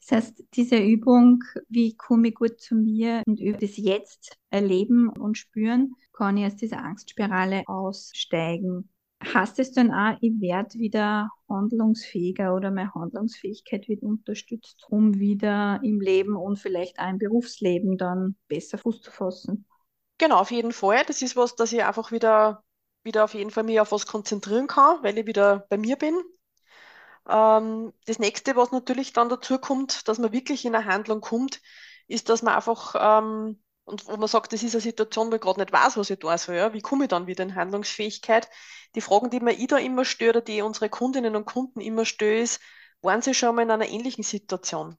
Das 0.00 0.12
heißt, 0.12 0.44
diese 0.54 0.78
Übung, 0.78 1.44
wie 1.68 1.94
komme 1.94 2.28
ich 2.28 2.34
gut 2.34 2.60
zu 2.60 2.76
mir 2.76 3.22
und 3.26 3.40
über 3.40 3.58
das 3.58 3.76
Jetzt 3.76 4.38
erleben 4.48 5.10
und 5.10 5.36
spüren, 5.36 5.92
kann 6.14 6.38
ich 6.38 6.46
aus 6.46 6.56
dieser 6.56 6.82
Angstspirale 6.82 7.64
aussteigen. 7.66 8.88
Heißt 9.22 9.58
es 9.58 9.72
dann 9.72 9.90
auch, 9.90 10.16
ich 10.22 10.32
werde 10.40 10.78
wieder 10.78 11.28
handlungsfähiger 11.50 12.54
oder 12.54 12.70
meine 12.70 12.94
Handlungsfähigkeit 12.94 13.86
wird 13.86 14.02
unterstützt, 14.02 14.86
um 14.88 15.18
wieder 15.18 15.78
im 15.82 16.00
Leben 16.00 16.36
und 16.36 16.58
vielleicht 16.58 16.98
auch 16.98 17.10
im 17.10 17.18
Berufsleben 17.18 17.98
dann 17.98 18.36
besser 18.48 18.78
Fuß 18.78 19.02
zu 19.02 19.10
fassen? 19.10 19.66
Genau, 20.18 20.38
auf 20.40 20.50
jeden 20.50 20.72
Fall. 20.72 21.04
Das 21.06 21.22
ist 21.22 21.36
was, 21.36 21.56
dass 21.56 21.72
ich 21.72 21.82
einfach 21.84 22.12
wieder, 22.12 22.62
wieder 23.02 23.24
auf 23.24 23.32
jeden 23.34 23.50
Fall 23.50 23.64
mich 23.64 23.80
auf 23.80 23.92
was 23.92 24.06
konzentrieren 24.06 24.66
kann, 24.66 25.02
weil 25.02 25.16
ich 25.18 25.26
wieder 25.26 25.66
bei 25.70 25.76
mir 25.78 25.96
bin. 25.96 26.22
Ähm, 27.28 27.92
das 28.06 28.18
nächste, 28.18 28.56
was 28.56 28.72
natürlich 28.72 29.12
dann 29.12 29.28
dazu 29.28 29.58
kommt, 29.58 30.08
dass 30.08 30.18
man 30.18 30.32
wirklich 30.32 30.64
in 30.64 30.74
eine 30.74 30.84
Handlung 30.86 31.20
kommt, 31.20 31.60
ist, 32.08 32.28
dass 32.28 32.42
man 32.42 32.54
einfach, 32.54 32.94
ähm, 32.98 33.62
und 33.84 34.06
wo 34.06 34.16
man 34.16 34.28
sagt, 34.28 34.52
das 34.52 34.62
ist 34.62 34.74
eine 34.74 34.80
Situation, 34.82 35.30
wo 35.30 35.36
ich 35.36 35.40
gerade 35.40 35.60
nicht 35.60 35.72
weiß, 35.72 35.96
was 35.96 36.10
ich 36.10 36.18
tun 36.18 36.36
soll, 36.38 36.56
ja, 36.56 36.72
wie 36.72 36.80
komme 36.82 37.04
ich 37.04 37.08
dann 37.10 37.26
wieder 37.26 37.44
in 37.44 37.54
Handlungsfähigkeit? 37.54 38.48
Die 38.94 39.00
Fragen, 39.00 39.30
die 39.30 39.40
mir 39.40 39.52
ich 39.52 39.66
da 39.68 39.76
immer 39.78 40.04
stelle 40.04 40.30
oder 40.30 40.40
die 40.40 40.62
unsere 40.62 40.88
Kundinnen 40.88 41.36
und 41.36 41.46
Kunden 41.46 41.80
immer 41.80 42.04
stellen, 42.04 42.42
ist, 42.44 42.60
waren 43.02 43.22
sie 43.22 43.34
schon 43.34 43.54
mal 43.54 43.62
in 43.62 43.70
einer 43.70 43.88
ähnlichen 43.88 44.24
Situation? 44.24 44.96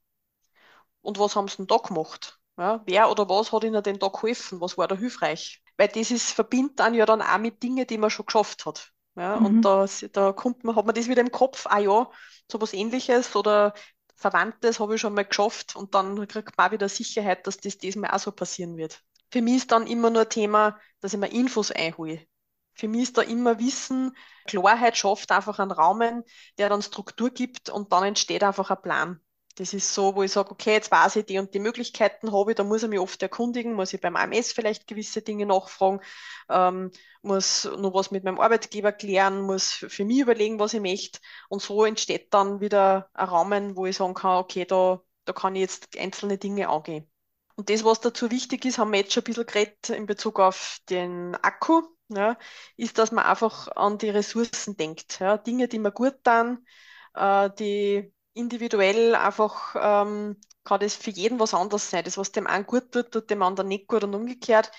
Und 1.02 1.18
was 1.18 1.34
haben 1.34 1.48
sie 1.48 1.56
denn 1.56 1.66
da 1.66 1.78
gemacht? 1.78 2.37
Ja, 2.58 2.82
wer 2.86 3.10
oder 3.10 3.28
was 3.28 3.52
hat 3.52 3.64
ihnen 3.64 3.82
denn 3.82 3.98
da 3.98 4.08
geholfen? 4.08 4.60
Was 4.60 4.76
war 4.76 4.88
da 4.88 4.96
hilfreich? 4.96 5.62
Weil 5.76 5.88
dieses 5.88 6.32
verbindet 6.32 6.78
dann 6.80 6.94
ja 6.94 7.06
dann 7.06 7.22
auch 7.22 7.38
mit 7.38 7.62
Dingen, 7.62 7.86
die 7.86 7.98
man 7.98 8.10
schon 8.10 8.26
geschafft 8.26 8.66
hat. 8.66 8.92
Ja, 9.16 9.36
Mhm. 9.36 9.44
und 9.46 9.64
da, 9.64 9.86
da 10.12 10.32
kommt 10.32 10.64
man, 10.64 10.76
hat 10.76 10.84
man 10.86 10.94
das 10.94 11.08
wieder 11.08 11.20
im 11.22 11.30
Kopf, 11.32 11.66
ah 11.68 11.78
ja, 11.78 12.10
so 12.50 12.60
was 12.60 12.72
Ähnliches 12.72 13.34
oder 13.36 13.74
Verwandtes 14.16 14.80
habe 14.80 14.94
ich 14.96 15.00
schon 15.00 15.14
mal 15.14 15.24
geschafft 15.24 15.76
und 15.76 15.94
dann 15.94 16.26
kriegt 16.28 16.56
man 16.56 16.66
auch 16.68 16.72
wieder 16.72 16.88
Sicherheit, 16.88 17.46
dass 17.46 17.58
das 17.58 17.78
diesmal 17.78 18.10
auch 18.10 18.18
so 18.18 18.32
passieren 18.32 18.76
wird. 18.76 19.02
Für 19.30 19.42
mich 19.42 19.56
ist 19.56 19.72
dann 19.72 19.86
immer 19.86 20.10
nur 20.10 20.22
ein 20.22 20.28
Thema, 20.28 20.78
dass 21.00 21.12
ich 21.14 21.18
mir 21.20 21.30
Infos 21.30 21.70
einhole. 21.70 22.26
Für 22.74 22.88
mich 22.88 23.02
ist 23.02 23.18
da 23.18 23.22
immer 23.22 23.58
Wissen, 23.58 24.16
Klarheit 24.46 24.96
schafft 24.96 25.30
einfach 25.32 25.58
einen 25.58 25.70
Rahmen, 25.72 26.24
der 26.58 26.68
dann 26.68 26.82
Struktur 26.82 27.30
gibt 27.30 27.70
und 27.70 27.92
dann 27.92 28.04
entsteht 28.04 28.42
einfach 28.44 28.70
ein 28.70 28.82
Plan. 28.82 29.20
Das 29.58 29.72
ist 29.74 29.92
so, 29.92 30.14
wo 30.14 30.22
ich 30.22 30.30
sage, 30.30 30.52
okay, 30.52 30.74
jetzt 30.74 30.92
weiß 30.92 31.16
ich, 31.16 31.26
die 31.26 31.38
und 31.38 31.52
die 31.52 31.58
Möglichkeiten 31.58 32.32
habe 32.32 32.52
ich, 32.52 32.56
da 32.56 32.62
muss 32.62 32.84
ich 32.84 32.88
mich 32.88 33.00
oft 33.00 33.20
erkundigen, 33.20 33.72
muss 33.74 33.92
ich 33.92 34.00
beim 34.00 34.14
AMS 34.14 34.52
vielleicht 34.52 34.86
gewisse 34.86 35.20
Dinge 35.20 35.46
nachfragen, 35.46 36.00
ähm, 36.48 36.92
muss 37.22 37.64
noch 37.64 37.92
was 37.92 38.12
mit 38.12 38.22
meinem 38.22 38.38
Arbeitgeber 38.38 38.92
klären, 38.92 39.40
muss 39.40 39.72
für 39.88 40.04
mich 40.04 40.20
überlegen, 40.20 40.60
was 40.60 40.74
ich 40.74 40.80
möchte. 40.80 41.18
Und 41.48 41.60
so 41.60 41.84
entsteht 41.84 42.32
dann 42.32 42.60
wieder 42.60 43.10
ein 43.14 43.28
Rahmen, 43.28 43.76
wo 43.76 43.86
ich 43.86 43.96
sagen 43.96 44.14
kann, 44.14 44.36
okay, 44.36 44.64
da, 44.64 45.02
da 45.24 45.32
kann 45.32 45.56
ich 45.56 45.62
jetzt 45.62 45.98
einzelne 45.98 46.38
Dinge 46.38 46.68
angehen. 46.68 47.10
Und 47.56 47.68
das, 47.68 47.82
was 47.84 48.00
dazu 48.00 48.30
wichtig 48.30 48.64
ist, 48.64 48.78
haben 48.78 48.92
wir 48.92 49.00
jetzt 49.00 49.12
schon 49.12 49.22
ein 49.22 49.24
bisschen 49.24 49.46
geredet 49.46 49.90
in 49.90 50.06
Bezug 50.06 50.38
auf 50.38 50.78
den 50.88 51.34
Akku, 51.34 51.82
ja, 52.10 52.38
ist, 52.76 52.98
dass 52.98 53.10
man 53.10 53.24
einfach 53.24 53.66
an 53.74 53.98
die 53.98 54.10
Ressourcen 54.10 54.76
denkt. 54.76 55.18
Ja. 55.18 55.36
Dinge, 55.36 55.66
die 55.66 55.80
mir 55.80 55.90
gut 55.90 56.22
tun, 56.22 56.64
äh, 57.14 57.50
die 57.58 58.12
individuell 58.38 59.14
einfach 59.14 59.74
ähm, 59.78 60.36
kann 60.64 60.80
das 60.80 60.94
für 60.96 61.10
jeden 61.10 61.40
was 61.40 61.54
anderes 61.54 61.90
sein. 61.90 62.04
Das, 62.04 62.18
was 62.18 62.32
dem 62.32 62.46
einen 62.46 62.66
gut 62.66 62.92
tut, 62.92 63.12
tut 63.12 63.30
dem 63.30 63.42
anderen 63.42 63.68
nicht 63.68 63.88
gut 63.88 64.04
und 64.04 64.14
umgekehrt. 64.14 64.70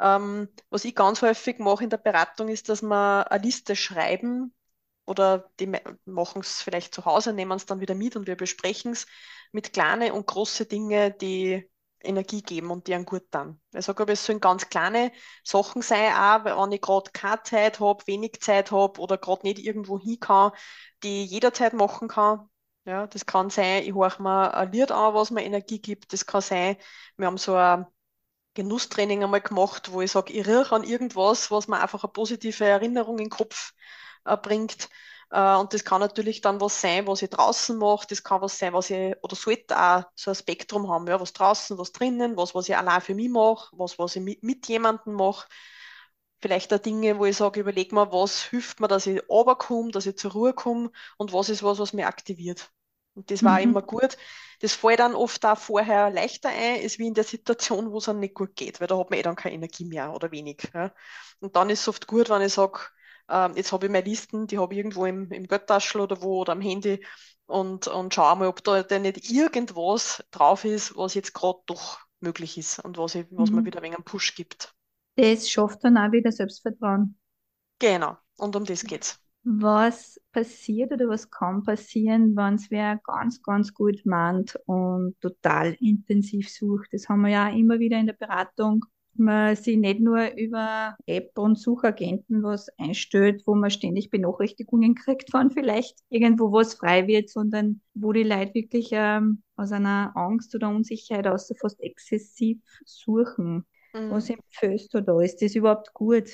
Ähm, 0.00 0.48
was 0.70 0.84
ich 0.84 0.94
ganz 0.94 1.22
häufig 1.22 1.58
mache 1.58 1.84
in 1.84 1.90
der 1.90 1.98
Beratung, 1.98 2.48
ist, 2.48 2.68
dass 2.68 2.82
wir 2.82 3.30
eine 3.30 3.42
Liste 3.44 3.76
schreiben 3.76 4.54
oder 5.04 5.50
die 5.60 5.72
machen 6.04 6.40
es 6.42 6.62
vielleicht 6.62 6.94
zu 6.94 7.04
Hause, 7.04 7.32
nehmen 7.32 7.52
es 7.56 7.66
dann 7.66 7.80
wieder 7.80 7.94
mit 7.94 8.16
und 8.16 8.26
wir 8.26 8.36
besprechen 8.36 8.92
es 8.92 9.06
mit 9.52 9.72
kleinen 9.72 10.12
und 10.12 10.26
großen 10.26 10.68
Dingen, 10.68 11.14
die 11.20 11.68
Energie 12.04 12.42
geben 12.42 12.70
und 12.70 12.86
die 12.86 12.94
einen 12.94 13.04
gut 13.04 13.30
tun. 13.30 13.60
Ich 13.74 13.84
sage 13.84 14.02
aber, 14.02 14.12
es 14.12 14.24
sollen 14.26 14.40
ganz 14.40 14.68
kleine 14.68 15.12
Sachen 15.44 15.82
sein, 15.82 16.12
auch 16.14 16.44
wenn 16.64 16.72
ich 16.72 16.80
gerade 16.80 17.10
keine 17.12 17.42
Zeit 17.44 17.80
habe, 17.80 18.06
wenig 18.06 18.40
Zeit 18.40 18.72
habe 18.72 19.00
oder 19.00 19.18
gerade 19.18 19.46
nicht 19.46 19.58
irgendwo 19.60 20.00
hin 20.00 20.18
kann, 20.18 20.52
die 21.02 21.24
ich 21.24 21.30
jederzeit 21.30 21.74
machen 21.74 22.08
kann. 22.08 22.48
Ja, 22.84 23.06
das 23.06 23.26
kann 23.26 23.48
sein, 23.50 23.84
ich 23.84 23.94
höre 23.94 24.20
mir 24.20 24.54
ein 24.54 24.72
Lied 24.72 24.90
an, 24.90 25.14
was 25.14 25.30
mir 25.30 25.44
Energie 25.44 25.80
gibt. 25.80 26.12
Das 26.12 26.26
kann 26.26 26.40
sein, 26.40 26.76
wir 27.16 27.26
haben 27.26 27.38
so 27.38 27.54
ein 27.54 27.86
Genusstraining 28.54 29.24
einmal 29.24 29.40
gemacht, 29.42 29.92
wo 29.92 30.02
ich 30.02 30.12
sage, 30.12 30.32
ich 30.32 30.46
rieche 30.46 30.72
an 30.74 30.84
irgendwas, 30.84 31.50
was 31.50 31.68
mir 31.68 31.80
einfach 31.80 32.04
eine 32.04 32.12
positive 32.12 32.64
Erinnerung 32.66 33.18
in 33.18 33.26
den 33.26 33.30
Kopf 33.30 33.72
äh, 34.26 34.36
bringt. 34.36 34.88
Äh, 35.30 35.56
und 35.56 35.74
das 35.74 35.84
kann 35.84 36.00
natürlich 36.00 36.40
dann 36.42 36.60
was 36.60 36.80
sein, 36.80 37.06
was 37.06 37.22
ich 37.22 37.30
draußen 37.30 37.78
mache. 37.78 38.06
Das 38.08 38.24
kann 38.24 38.42
was 38.42 38.58
sein, 38.58 38.72
was 38.74 38.90
ich, 38.90 39.14
oder 39.22 39.36
sollte 39.36 39.78
auch 39.80 40.04
so 40.16 40.30
ein 40.32 40.34
Spektrum 40.36 40.88
haben, 40.90 41.06
ja, 41.08 41.20
was 41.20 41.32
draußen, 41.34 41.78
was 41.78 41.92
drinnen, 41.92 42.36
was, 42.36 42.54
was 42.54 42.68
ich 42.68 42.76
allein 42.76 43.00
für 43.02 43.14
mich 43.14 43.30
mache, 43.30 43.70
was, 43.78 43.98
was 43.98 44.16
ich 44.16 44.22
mit, 44.22 44.42
mit 44.42 44.68
jemandem 44.68 45.14
mache. 45.14 45.48
Vielleicht 46.42 46.74
auch 46.74 46.78
Dinge, 46.78 47.18
wo 47.18 47.24
ich 47.26 47.36
sage, 47.36 47.60
überleg 47.60 47.92
mal, 47.92 48.12
was 48.12 48.42
hilft 48.44 48.80
mir, 48.80 48.88
dass 48.88 49.06
ich 49.06 49.22
runterkomme, 49.28 49.92
dass 49.92 50.06
ich 50.06 50.16
zur 50.18 50.32
Ruhe 50.32 50.52
komme 50.54 50.90
und 51.18 51.32
was 51.32 51.48
ist 51.48 51.62
was, 51.62 51.78
was 51.78 51.92
mich 51.92 52.04
aktiviert. 52.06 52.70
Und 53.14 53.30
das 53.30 53.44
war 53.44 53.60
Mhm. 53.60 53.62
immer 53.62 53.82
gut. 53.82 54.16
Das 54.60 54.74
fällt 54.74 55.00
dann 55.00 55.14
oft 55.14 55.44
auch 55.46 55.58
vorher 55.58 56.10
leichter 56.10 56.48
ein, 56.50 56.80
ist 56.80 56.98
wie 56.98 57.06
in 57.06 57.14
der 57.14 57.24
Situation, 57.24 57.92
wo 57.92 57.98
es 57.98 58.08
einem 58.08 58.20
nicht 58.20 58.34
gut 58.34 58.56
geht, 58.56 58.80
weil 58.80 58.88
da 58.88 58.98
hat 58.98 59.10
man 59.10 59.18
eh 59.18 59.22
dann 59.22 59.36
keine 59.36 59.54
Energie 59.54 59.84
mehr 59.84 60.12
oder 60.14 60.30
wenig. 60.32 60.70
Ja. 60.74 60.92
Und 61.40 61.56
dann 61.56 61.70
ist 61.70 61.80
es 61.82 61.88
oft 61.88 62.06
gut, 62.06 62.28
wenn 62.30 62.42
ich 62.42 62.52
sage, 62.54 62.80
ähm, 63.28 63.54
jetzt 63.56 63.72
habe 63.72 63.86
ich 63.86 63.92
meine 63.92 64.04
Listen, 64.08 64.46
die 64.46 64.58
habe 64.58 64.74
ich 64.74 64.78
irgendwo 64.78 65.06
im, 65.06 65.30
im 65.32 65.46
Geldtaschel 65.46 66.00
oder 66.00 66.22
wo 66.22 66.40
oder 66.40 66.52
am 66.52 66.60
Handy 66.60 67.04
und, 67.46 67.86
und 67.88 68.14
schaue 68.14 68.36
mal, 68.36 68.48
ob 68.48 68.62
da 68.64 68.82
denn 68.82 69.02
nicht 69.02 69.30
irgendwas 69.30 70.24
drauf 70.30 70.64
ist, 70.64 70.96
was 70.96 71.14
jetzt 71.14 71.34
gerade 71.34 71.60
doch 71.66 71.98
möglich 72.20 72.56
ist 72.58 72.78
und 72.80 72.98
was, 72.98 73.14
ich, 73.14 73.26
was 73.30 73.52
mir 73.52 73.64
Mhm. 73.64 73.64
wieder 73.64 73.80
ein 73.80 73.84
wenig 73.84 73.96
einen 73.98 74.04
Push 74.04 74.34
gibt. 74.34 74.74
Das 75.16 75.50
schafft 75.50 75.84
dann 75.84 75.98
auch 75.98 76.12
wieder 76.12 76.32
Selbstvertrauen. 76.32 77.16
Genau, 77.78 78.16
und 78.38 78.56
um 78.56 78.64
das 78.64 78.84
geht's. 78.84 79.18
Was 79.44 80.20
passiert 80.30 80.92
oder 80.92 81.08
was 81.08 81.28
kann 81.28 81.64
passieren, 81.64 82.36
wenn 82.36 82.54
es 82.54 82.70
wer 82.70 83.00
ganz, 83.04 83.42
ganz 83.42 83.74
gut 83.74 84.06
meint 84.06 84.56
und 84.66 85.20
total 85.20 85.76
intensiv 85.80 86.48
sucht? 86.48 86.90
Das 86.92 87.08
haben 87.08 87.22
wir 87.22 87.30
ja 87.30 87.48
immer 87.48 87.80
wieder 87.80 87.98
in 87.98 88.06
der 88.06 88.12
Beratung. 88.12 88.84
Man 89.14 89.56
sich 89.56 89.76
nicht 89.76 90.00
nur 90.00 90.32
über 90.36 90.96
App 91.06 91.36
und 91.36 91.58
Suchagenten 91.58 92.42
was 92.44 92.68
einstellt, 92.78 93.42
wo 93.44 93.54
man 93.54 93.70
ständig 93.70 94.10
Benachrichtigungen 94.10 94.94
kriegt, 94.94 95.32
wann 95.32 95.50
vielleicht 95.50 95.98
irgendwo 96.08 96.52
was 96.52 96.74
frei 96.74 97.08
wird, 97.08 97.28
sondern 97.28 97.82
wo 97.94 98.12
die 98.12 98.22
Leute 98.22 98.54
wirklich 98.54 98.90
ähm, 98.92 99.42
aus 99.56 99.72
einer 99.72 100.16
Angst 100.16 100.54
oder 100.54 100.68
Unsicherheit 100.68 101.26
aus 101.26 101.52
fast 101.60 101.80
exzessiv 101.80 102.62
suchen. 102.86 103.66
Was 104.08 104.28
Mhm. 104.28 104.30
empfiehlst 104.30 104.94
du 104.94 105.02
da? 105.02 105.20
Ist 105.20 105.42
das 105.42 105.54
überhaupt 105.54 105.94
gut? 105.94 106.28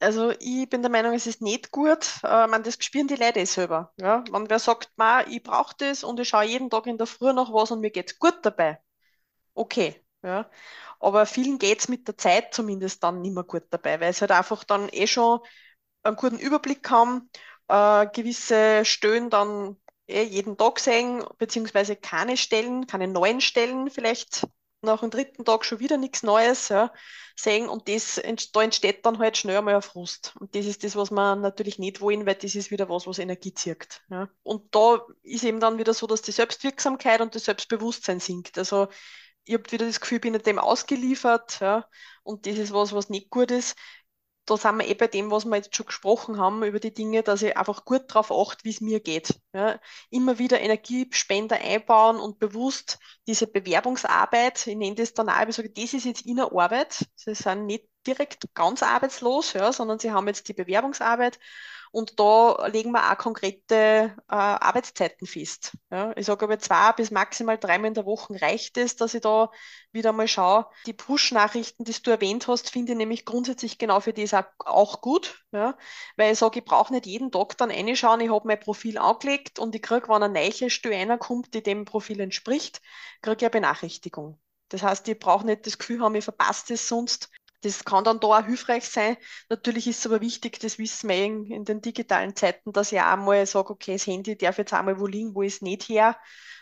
Also 0.00 0.30
ich 0.40 0.68
bin 0.68 0.82
der 0.82 0.90
Meinung, 0.90 1.12
es 1.14 1.26
ist 1.26 1.42
nicht 1.42 1.70
gut. 1.72 2.20
Äh, 2.22 2.46
man, 2.46 2.62
das 2.62 2.76
spüren 2.82 3.08
die 3.08 3.16
Leute 3.16 3.40
eh 3.40 3.44
selber. 3.44 3.92
Ja? 3.98 4.24
Wenn 4.30 4.48
wer 4.50 4.58
sagt, 4.58 4.92
Ma, 4.96 5.22
ich 5.22 5.42
brauche 5.42 5.74
das 5.78 6.04
und 6.04 6.20
ich 6.20 6.28
schaue 6.28 6.44
jeden 6.44 6.70
Tag 6.70 6.86
in 6.86 6.98
der 6.98 7.06
Früh 7.06 7.32
nach 7.32 7.52
was 7.52 7.70
und 7.72 7.80
mir 7.80 7.90
geht's 7.90 8.18
gut 8.18 8.38
dabei. 8.42 8.80
Okay. 9.54 9.96
Ja? 10.22 10.50
Aber 11.00 11.26
vielen 11.26 11.58
geht's 11.58 11.88
mit 11.88 12.08
der 12.08 12.16
Zeit 12.18 12.54
zumindest 12.54 13.02
dann 13.04 13.20
nicht 13.22 13.34
mehr 13.34 13.44
gut 13.44 13.64
dabei, 13.70 14.00
weil 14.00 14.12
sie 14.12 14.22
halt 14.22 14.32
einfach 14.32 14.64
dann 14.64 14.88
eh 14.92 15.06
schon 15.06 15.40
einen 16.02 16.16
guten 16.16 16.38
Überblick 16.38 16.88
haben, 16.90 17.30
äh, 17.68 18.06
gewisse 18.08 18.84
Stellen 18.84 19.30
dann 19.30 19.76
eh 20.08 20.22
jeden 20.24 20.56
Tag 20.56 20.80
sehen, 20.80 21.24
beziehungsweise 21.38 21.96
keine 21.96 22.36
Stellen, 22.36 22.86
keine 22.86 23.08
neuen 23.08 23.40
Stellen 23.40 23.90
vielleicht 23.90 24.46
nach 24.80 25.00
dem 25.00 25.10
dritten 25.10 25.44
Tag 25.44 25.64
schon 25.64 25.80
wieder 25.80 25.96
nichts 25.96 26.22
Neues 26.22 26.68
ja, 26.68 26.92
sehen 27.36 27.68
und 27.68 27.88
das, 27.88 28.20
da 28.52 28.62
entsteht 28.62 29.04
dann 29.04 29.18
halt 29.18 29.36
schnell 29.36 29.58
einmal 29.58 29.74
ein 29.74 29.82
Frust. 29.82 30.34
Und 30.38 30.54
das 30.54 30.66
ist 30.66 30.84
das, 30.84 30.96
was 30.96 31.10
wir 31.10 31.36
natürlich 31.36 31.78
nicht 31.78 32.00
wollen, 32.00 32.26
weil 32.26 32.34
das 32.34 32.54
ist 32.54 32.70
wieder 32.70 32.88
was, 32.88 33.06
was 33.06 33.18
Energie 33.18 33.54
zirkt. 33.54 34.02
Ja. 34.10 34.28
Und 34.42 34.74
da 34.74 35.04
ist 35.22 35.44
eben 35.44 35.60
dann 35.60 35.78
wieder 35.78 35.94
so, 35.94 36.06
dass 36.06 36.22
die 36.22 36.32
Selbstwirksamkeit 36.32 37.20
und 37.20 37.34
das 37.34 37.44
Selbstbewusstsein 37.44 38.20
sinkt. 38.20 38.58
Also 38.58 38.88
ich 39.44 39.54
habe 39.54 39.70
wieder 39.72 39.86
das 39.86 40.00
Gefühl, 40.00 40.16
ich 40.16 40.22
bin 40.22 40.32
dem 40.34 40.58
ausgeliefert, 40.58 41.60
ja, 41.60 41.88
und 42.22 42.46
das 42.46 42.58
ist 42.58 42.72
was, 42.72 42.92
was 42.92 43.08
nicht 43.08 43.30
gut 43.30 43.50
ist 43.50 43.76
da 44.48 44.56
sind 44.56 44.78
wir 44.78 44.88
eh 44.88 44.94
bei 44.94 45.06
dem, 45.06 45.30
was 45.30 45.44
wir 45.44 45.56
jetzt 45.56 45.76
schon 45.76 45.86
gesprochen 45.86 46.38
haben, 46.38 46.62
über 46.62 46.80
die 46.80 46.94
Dinge, 46.94 47.22
dass 47.22 47.42
ich 47.42 47.56
einfach 47.56 47.84
gut 47.84 48.04
darauf 48.08 48.32
achte, 48.32 48.64
wie 48.64 48.70
es 48.70 48.80
mir 48.80 49.00
geht. 49.00 49.34
Ja, 49.52 49.78
immer 50.10 50.38
wieder 50.38 50.60
Energiespender 50.60 51.56
einbauen 51.56 52.18
und 52.18 52.38
bewusst 52.38 52.98
diese 53.26 53.46
Bewerbungsarbeit, 53.46 54.66
ich 54.66 54.76
nenne 54.76 54.94
das 54.94 55.14
dann 55.14 55.28
auch, 55.28 55.46
ich 55.46 55.56
sage, 55.56 55.70
das 55.70 55.94
ist 55.94 56.04
jetzt 56.04 56.26
in 56.26 56.36
der 56.36 56.52
Arbeit. 56.52 57.06
Sie 57.14 57.34
sind 57.34 57.66
nicht 57.66 57.84
direkt 58.06 58.54
ganz 58.54 58.82
arbeitslos, 58.82 59.52
ja, 59.52 59.72
sondern 59.72 59.98
sie 59.98 60.12
haben 60.12 60.26
jetzt 60.28 60.48
die 60.48 60.54
Bewerbungsarbeit 60.54 61.38
und 61.90 62.20
da 62.20 62.66
legen 62.66 62.92
wir 62.92 63.10
auch 63.10 63.18
konkrete 63.18 63.74
äh, 63.74 64.34
Arbeitszeiten 64.34 65.26
fest. 65.26 65.72
Ja, 65.90 66.12
ich 66.16 66.26
sage 66.26 66.44
aber 66.44 66.58
zwei 66.58 66.92
bis 66.92 67.10
maximal 67.10 67.58
dreimal 67.58 67.88
in 67.88 67.94
der 67.94 68.04
Woche 68.04 68.40
reicht 68.40 68.76
es, 68.76 68.96
dass 68.96 69.14
ich 69.14 69.22
da 69.22 69.50
wieder 69.92 70.12
mal 70.12 70.28
schaue. 70.28 70.66
Die 70.86 70.92
Push-Nachrichten, 70.92 71.84
die 71.84 71.94
du 72.02 72.10
erwähnt 72.10 72.46
hast, 72.48 72.70
finde 72.70 72.92
ich 72.92 72.98
nämlich 72.98 73.24
grundsätzlich 73.24 73.78
genau 73.78 74.00
für 74.00 74.12
das 74.12 74.34
auch, 74.58 75.00
gut, 75.00 75.44
ja, 75.52 75.76
weil 76.16 76.32
ich 76.32 76.38
sage, 76.38 76.58
ich 76.58 76.64
brauche 76.64 76.92
nicht 76.92 77.06
jeden 77.06 77.30
Tag 77.30 77.56
dann 77.56 77.70
reinschauen, 77.70 78.20
ich 78.20 78.30
habe 78.30 78.46
mein 78.46 78.60
Profil 78.60 78.98
angelegt 78.98 79.58
und 79.58 79.74
ich 79.74 79.82
kriege, 79.82 80.08
wenn 80.08 80.22
eine 80.22 80.32
neue 80.32 80.70
Stelle 80.70 80.96
reinkommt, 80.96 81.54
die 81.54 81.62
dem 81.62 81.84
Profil 81.84 82.20
entspricht, 82.20 82.82
kriege 83.22 83.36
ich 83.36 83.42
eine 83.42 83.50
Benachrichtigung. 83.50 84.38
Das 84.68 84.82
heißt, 84.82 85.08
ich 85.08 85.18
brauche 85.18 85.46
nicht 85.46 85.66
das 85.66 85.78
Gefühl 85.78 86.02
haben, 86.02 86.14
ich 86.14 86.24
verpasse 86.24 86.74
es 86.74 86.88
sonst. 86.88 87.30
Das 87.62 87.84
kann 87.84 88.04
dann 88.04 88.20
da 88.20 88.28
auch 88.28 88.44
hilfreich 88.44 88.88
sein. 88.88 89.16
Natürlich 89.48 89.88
ist 89.88 89.98
es 89.98 90.06
aber 90.06 90.20
wichtig, 90.20 90.60
das 90.60 90.78
wissen 90.78 91.08
wir 91.08 91.24
in, 91.24 91.44
in 91.46 91.64
den 91.64 91.80
digitalen 91.80 92.36
Zeiten, 92.36 92.72
dass 92.72 92.92
ich 92.92 93.00
auch 93.00 93.16
mal 93.16 93.44
sage, 93.46 93.70
okay, 93.70 93.94
das 93.94 94.06
Handy 94.06 94.36
darf 94.36 94.58
jetzt 94.58 94.72
einmal 94.72 95.00
wo 95.00 95.06
liegen, 95.06 95.34
wo 95.34 95.42
es 95.42 95.60
nicht 95.60 95.88
her. 95.88 96.16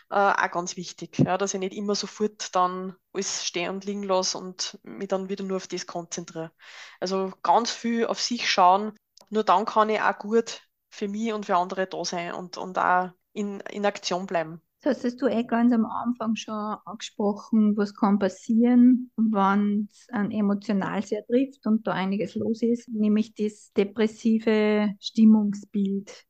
Äh, 0.09 0.15
auch 0.15 0.51
ganz 0.51 0.77
wichtig, 0.77 1.19
ja, 1.19 1.37
dass 1.37 1.53
ich 1.53 1.59
nicht 1.59 1.73
immer 1.73 1.93
sofort 1.93 2.55
dann 2.55 2.95
alles 3.13 3.45
stehen 3.45 3.71
und 3.71 3.85
liegen 3.85 4.03
lasse 4.03 4.37
und 4.37 4.79
mich 4.83 5.09
dann 5.09 5.29
wieder 5.29 5.43
nur 5.43 5.57
auf 5.57 5.67
das 5.67 5.85
konzentriere. 5.85 6.51
Also 6.99 7.31
ganz 7.43 7.71
viel 7.71 8.05
auf 8.07 8.21
sich 8.21 8.49
schauen. 8.49 8.93
Nur 9.29 9.43
dann 9.43 9.65
kann 9.65 9.89
ich 9.89 10.01
auch 10.01 10.17
gut 10.17 10.61
für 10.89 11.07
mich 11.07 11.33
und 11.33 11.45
für 11.45 11.57
andere 11.57 11.87
da 11.87 12.05
sein 12.05 12.33
und, 12.33 12.57
und 12.57 12.77
auch 12.79 13.09
in, 13.33 13.59
in 13.61 13.85
Aktion 13.85 14.25
bleiben. 14.25 14.61
Das 14.87 15.03
hast 15.03 15.21
du 15.21 15.27
eh 15.27 15.43
ganz 15.43 15.73
am 15.73 15.85
Anfang 15.85 16.37
schon 16.37 16.77
angesprochen, 16.85 17.75
was 17.75 17.93
kann 17.93 18.19
passieren, 18.19 19.11
wenn 19.17 19.89
es 19.91 20.07
einen 20.13 20.31
emotional 20.31 21.03
sehr 21.03 21.25
trifft 21.25 21.67
und 21.67 21.85
da 21.85 21.91
einiges 21.91 22.35
los 22.35 22.61
ist, 22.61 22.87
nämlich 22.87 23.35
das 23.35 23.73
depressive 23.73 24.95
Stimmungsbild. 25.01 26.23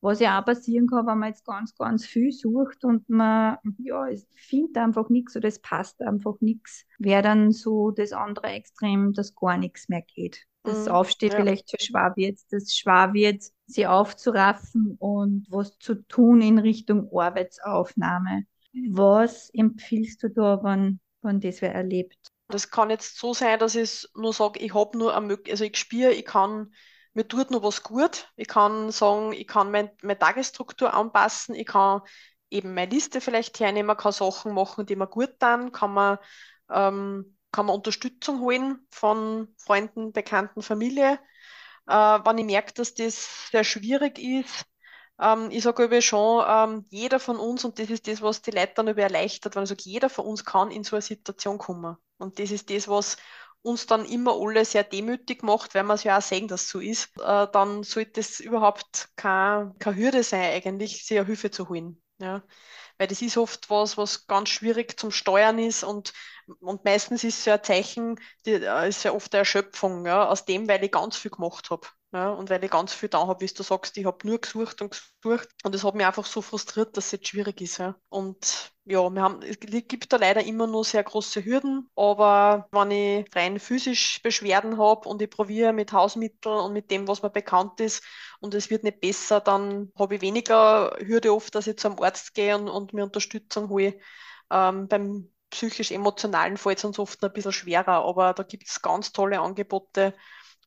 Was 0.00 0.18
ja 0.18 0.40
auch 0.40 0.44
passieren 0.44 0.88
kann, 0.88 1.06
wenn 1.06 1.18
man 1.18 1.28
jetzt 1.28 1.46
ganz, 1.46 1.72
ganz 1.76 2.04
viel 2.04 2.32
sucht 2.32 2.84
und 2.84 3.08
man, 3.08 3.58
ja, 3.78 4.08
es 4.08 4.26
findet 4.34 4.78
einfach 4.78 5.08
nichts 5.08 5.36
oder 5.36 5.46
es 5.46 5.60
passt 5.60 6.02
einfach 6.02 6.34
nichts, 6.40 6.86
wäre 6.98 7.22
dann 7.22 7.52
so 7.52 7.92
das 7.92 8.10
andere 8.10 8.48
Extrem, 8.48 9.12
dass 9.12 9.36
gar 9.36 9.56
nichts 9.56 9.88
mehr 9.88 10.02
geht. 10.02 10.46
Das 10.64 10.86
mhm, 10.86 10.92
Aufstehen 10.92 11.30
ja. 11.30 11.36
vielleicht 11.36 11.70
schon 11.70 11.78
schwer 11.78 12.12
wird, 12.16 12.40
das 12.50 12.74
schwer 12.74 13.12
wird, 13.12 13.44
sie 13.72 13.86
aufzuraffen 13.86 14.96
und 14.98 15.46
was 15.50 15.78
zu 15.78 15.94
tun 15.94 16.42
in 16.42 16.58
Richtung 16.58 17.08
Arbeitsaufnahme. 17.12 18.44
Was 18.90 19.50
empfiehlst 19.50 20.22
du 20.22 20.28
da, 20.30 20.62
wenn, 20.62 21.00
wenn 21.22 21.40
das 21.40 21.60
wer 21.60 21.74
erlebt? 21.74 22.18
Das 22.48 22.70
kann 22.70 22.90
jetzt 22.90 23.18
so 23.18 23.32
sein, 23.32 23.58
dass 23.58 23.74
ich 23.74 24.08
nur 24.14 24.32
sage, 24.32 24.60
ich 24.60 24.74
habe 24.74 24.98
nur 24.98 25.16
eine 25.16 25.38
also 25.50 25.64
ich 25.64 25.76
spüre, 25.76 26.12
ich 26.12 26.24
kann, 26.24 26.72
mir 27.14 27.26
tut 27.26 27.50
nur 27.50 27.62
was 27.62 27.82
gut. 27.82 28.28
Ich 28.36 28.48
kann 28.48 28.90
sagen, 28.90 29.32
ich 29.32 29.46
kann 29.46 29.70
mein, 29.70 29.90
meine 30.02 30.18
Tagesstruktur 30.18 30.92
anpassen, 30.92 31.54
ich 31.54 31.66
kann 31.66 32.02
eben 32.50 32.74
meine 32.74 32.90
Liste 32.90 33.20
vielleicht 33.20 33.60
hernehmen, 33.60 33.96
kann 33.96 34.12
Sachen 34.12 34.54
machen, 34.54 34.86
die 34.86 34.96
mir 34.96 35.06
gut 35.06 35.38
tun, 35.38 35.72
kann 35.72 35.92
man, 35.92 36.18
ähm, 36.70 37.36
kann 37.52 37.66
man 37.66 37.76
Unterstützung 37.76 38.40
holen 38.40 38.86
von 38.90 39.48
Freunden, 39.56 40.12
Bekannten, 40.12 40.62
Familie 40.62 41.18
äh, 41.86 41.92
wenn 41.92 42.38
ich 42.38 42.44
merke, 42.44 42.72
dass 42.74 42.94
das 42.94 43.48
sehr 43.50 43.64
schwierig 43.64 44.18
ist. 44.18 44.64
Ähm, 45.20 45.50
ich 45.50 45.62
sage 45.64 46.02
schon, 46.02 46.44
ähm, 46.48 46.86
jeder 46.90 47.20
von 47.20 47.36
uns, 47.38 47.64
und 47.64 47.78
das 47.78 47.90
ist 47.90 48.08
das, 48.08 48.22
was 48.22 48.42
die 48.42 48.50
Leute 48.52 48.72
dann 48.76 48.88
über 48.88 49.02
erleichtert, 49.02 49.56
wenn 49.56 49.64
ich 49.64 49.68
sage, 49.68 49.82
jeder 49.84 50.08
von 50.10 50.26
uns 50.26 50.44
kann 50.44 50.70
in 50.70 50.84
so 50.84 50.96
eine 50.96 51.02
Situation 51.02 51.58
kommen. 51.58 51.96
Und 52.18 52.38
das 52.38 52.50
ist 52.50 52.70
das, 52.70 52.88
was 52.88 53.16
uns 53.62 53.86
dann 53.86 54.06
immer 54.06 54.34
alle 54.40 54.64
sehr 54.64 54.84
demütig 54.84 55.42
macht, 55.42 55.74
weil 55.74 55.84
wir 55.84 55.94
es 55.94 56.04
ja 56.04 56.16
auch 56.18 56.22
sehen, 56.22 56.48
dass 56.48 56.62
es 56.62 56.70
so 56.70 56.80
ist, 56.80 57.10
äh, 57.20 57.46
dann 57.52 57.82
sollte 57.82 58.20
es 58.20 58.40
überhaupt 58.40 59.08
keine, 59.16 59.74
keine 59.78 59.96
Hürde 59.96 60.22
sein, 60.22 60.52
eigentlich, 60.54 61.04
sich 61.04 61.18
Hilfe 61.20 61.50
zu 61.50 61.68
holen. 61.68 62.02
Ja 62.18 62.42
weil 63.00 63.08
das 63.08 63.22
ist 63.22 63.38
oft 63.38 63.70
was, 63.70 63.98
was 63.98 64.28
ganz 64.28 64.50
schwierig 64.50 65.00
zum 65.00 65.10
Steuern 65.12 65.58
ist 65.58 65.84
und, 65.84 66.12
und 66.60 66.84
meistens 66.84 67.24
ist 67.24 67.40
es 67.40 67.46
ja 67.46 67.54
ein 67.56 67.64
Zeichen, 67.64 68.20
die, 68.46 68.52
äh, 68.52 68.88
ist 68.88 69.04
ja 69.04 69.12
oft 69.14 69.34
eine 69.34 69.40
Erschöpfung, 69.40 70.06
ja, 70.06 70.28
aus 70.28 70.44
dem, 70.46 70.68
weil 70.68 70.84
ich 70.84 70.92
ganz 70.92 71.16
viel 71.16 71.32
gemacht 71.32 71.70
habe. 71.70 71.88
Ja, 72.12 72.30
und 72.30 72.50
weil 72.50 72.64
ich 72.64 72.70
ganz 72.72 72.92
viel 72.92 73.08
da 73.08 73.24
habe, 73.28 73.40
wie 73.40 73.46
du 73.46 73.62
sagst, 73.62 73.96
ich 73.96 74.04
habe 74.04 74.26
nur 74.26 74.40
gesucht 74.40 74.82
und 74.82 74.90
gesucht 74.90 75.48
und 75.62 75.74
es 75.76 75.84
hat 75.84 75.94
mich 75.94 76.04
einfach 76.04 76.26
so 76.26 76.42
frustriert, 76.42 76.96
dass 76.96 77.06
es 77.06 77.12
jetzt 77.12 77.28
schwierig 77.28 77.60
ist. 77.60 77.78
Ja. 77.78 77.94
Und 78.08 78.72
ja, 78.84 79.08
wir 79.08 79.22
haben, 79.22 79.42
es 79.42 79.60
gibt 79.60 80.12
da 80.12 80.16
leider 80.16 80.42
immer 80.42 80.66
nur 80.66 80.84
sehr 80.84 81.04
große 81.04 81.44
Hürden, 81.44 81.88
aber 81.94 82.66
wenn 82.72 82.90
ich 82.90 83.36
rein 83.36 83.60
physisch 83.60 84.20
Beschwerden 84.24 84.76
habe 84.76 85.08
und 85.08 85.22
ich 85.22 85.30
probiere 85.30 85.72
mit 85.72 85.92
Hausmitteln 85.92 86.58
und 86.58 86.72
mit 86.72 86.90
dem, 86.90 87.06
was 87.06 87.22
mir 87.22 87.30
bekannt 87.30 87.78
ist 87.78 88.02
und 88.40 88.54
es 88.54 88.70
wird 88.70 88.82
nicht 88.82 89.00
besser, 89.00 89.38
dann 89.40 89.92
habe 89.96 90.16
ich 90.16 90.20
weniger 90.20 90.96
Hürde 90.98 91.32
oft, 91.32 91.54
dass 91.54 91.68
ich 91.68 91.76
zum 91.78 92.02
Arzt 92.02 92.34
gehe 92.34 92.56
und, 92.58 92.68
und 92.68 92.92
mir 92.92 93.04
Unterstützung 93.04 93.68
hole. 93.68 94.00
Ähm, 94.50 94.88
beim 94.88 95.30
psychisch-emotionalen 95.50 96.56
fällt 96.56 96.78
es 96.78 96.84
uns 96.84 96.98
oft 96.98 97.22
ein 97.24 97.32
bisschen 97.32 97.52
schwerer, 97.52 98.04
aber 98.04 98.34
da 98.34 98.42
gibt 98.42 98.68
es 98.68 98.82
ganz 98.82 99.12
tolle 99.12 99.40
Angebote, 99.40 100.14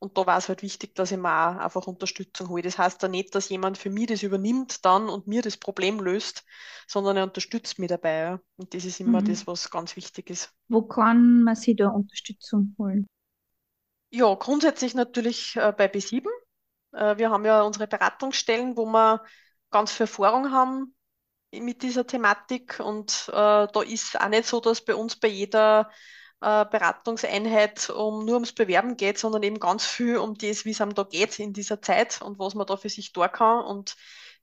und 0.04 0.18
da 0.18 0.26
war 0.26 0.38
es 0.38 0.50
halt 0.50 0.64
wichtig, 0.64 0.96
dass 0.96 1.14
ich 1.14 1.18
mir 1.18 1.30
auch 1.30 1.56
einfach 1.56 1.88
Unterstützung 1.88 2.50
hole. 2.50 2.62
Das 2.62 2.78
heißt 2.78 3.02
ja 3.02 3.08
nicht, 3.08 3.34
dass 3.36 3.48
jemand 3.48 3.78
für 3.78 3.90
mich 3.90 4.08
das 4.08 4.22
übernimmt 4.22 4.84
dann 4.84 5.08
und 5.08 5.28
mir 5.28 5.42
das 5.42 5.56
Problem 5.56 6.02
löst, 6.02 6.44
sondern 6.88 7.16
er 7.16 7.24
unterstützt 7.24 7.80
mich 7.80 7.88
dabei. 7.88 8.38
Und 8.58 8.74
das 8.74 8.84
ist 8.84 9.00
immer 9.00 9.22
mhm. 9.22 9.30
das, 9.30 9.48
was 9.48 9.72
ganz 9.72 9.96
wichtig 9.96 10.30
ist. 10.30 10.52
Wo 10.68 10.82
kann 10.82 11.44
man 11.44 11.56
sich 11.56 11.78
da 11.78 11.88
Unterstützung 11.88 12.76
holen? 12.78 13.08
Ja, 14.10 14.36
grundsätzlich 14.36 14.94
natürlich 14.94 15.56
äh, 15.56 15.72
bei 15.72 15.86
B7. 15.86 16.28
Äh, 16.92 17.18
wir 17.18 17.32
haben 17.32 17.46
ja 17.46 17.62
unsere 17.62 17.88
Beratungsstellen, 17.88 18.76
wo 18.76 18.86
wir 18.86 19.24
ganz 19.72 19.94
viel 19.94 20.04
Erfahrung 20.04 20.52
haben 20.52 20.94
mit 21.54 21.82
dieser 21.82 22.06
Thematik. 22.06 22.82
Und 22.82 23.30
äh, 23.30 23.32
da 23.72 23.82
ist 23.82 24.20
auch 24.20 24.28
nicht 24.28 24.48
so, 24.48 24.60
dass 24.60 24.84
bei 24.84 24.96
uns 24.96 25.16
bei 25.16 25.30
jeder 25.30 25.90
äh, 26.44 26.66
Beratungseinheit 26.70 27.90
um, 27.90 28.26
nur 28.26 28.36
ums 28.36 28.52
Bewerben 28.54 28.98
geht, 28.98 29.18
sondern 29.18 29.44
eben 29.44 29.60
ganz 29.60 29.86
viel 29.86 30.18
um 30.18 30.36
das, 30.38 30.66
wie 30.66 30.72
es 30.72 30.82
einem 30.82 30.94
da 30.94 31.04
geht 31.04 31.40
in 31.40 31.54
dieser 31.54 31.82
Zeit 31.82 32.22
und 32.22 32.38
was 32.38 32.54
man 32.54 32.68
da 32.68 32.76
für 32.76 32.90
sich 32.90 33.14
tun 33.14 33.32
kann. 33.32 33.64
Und 33.64 33.96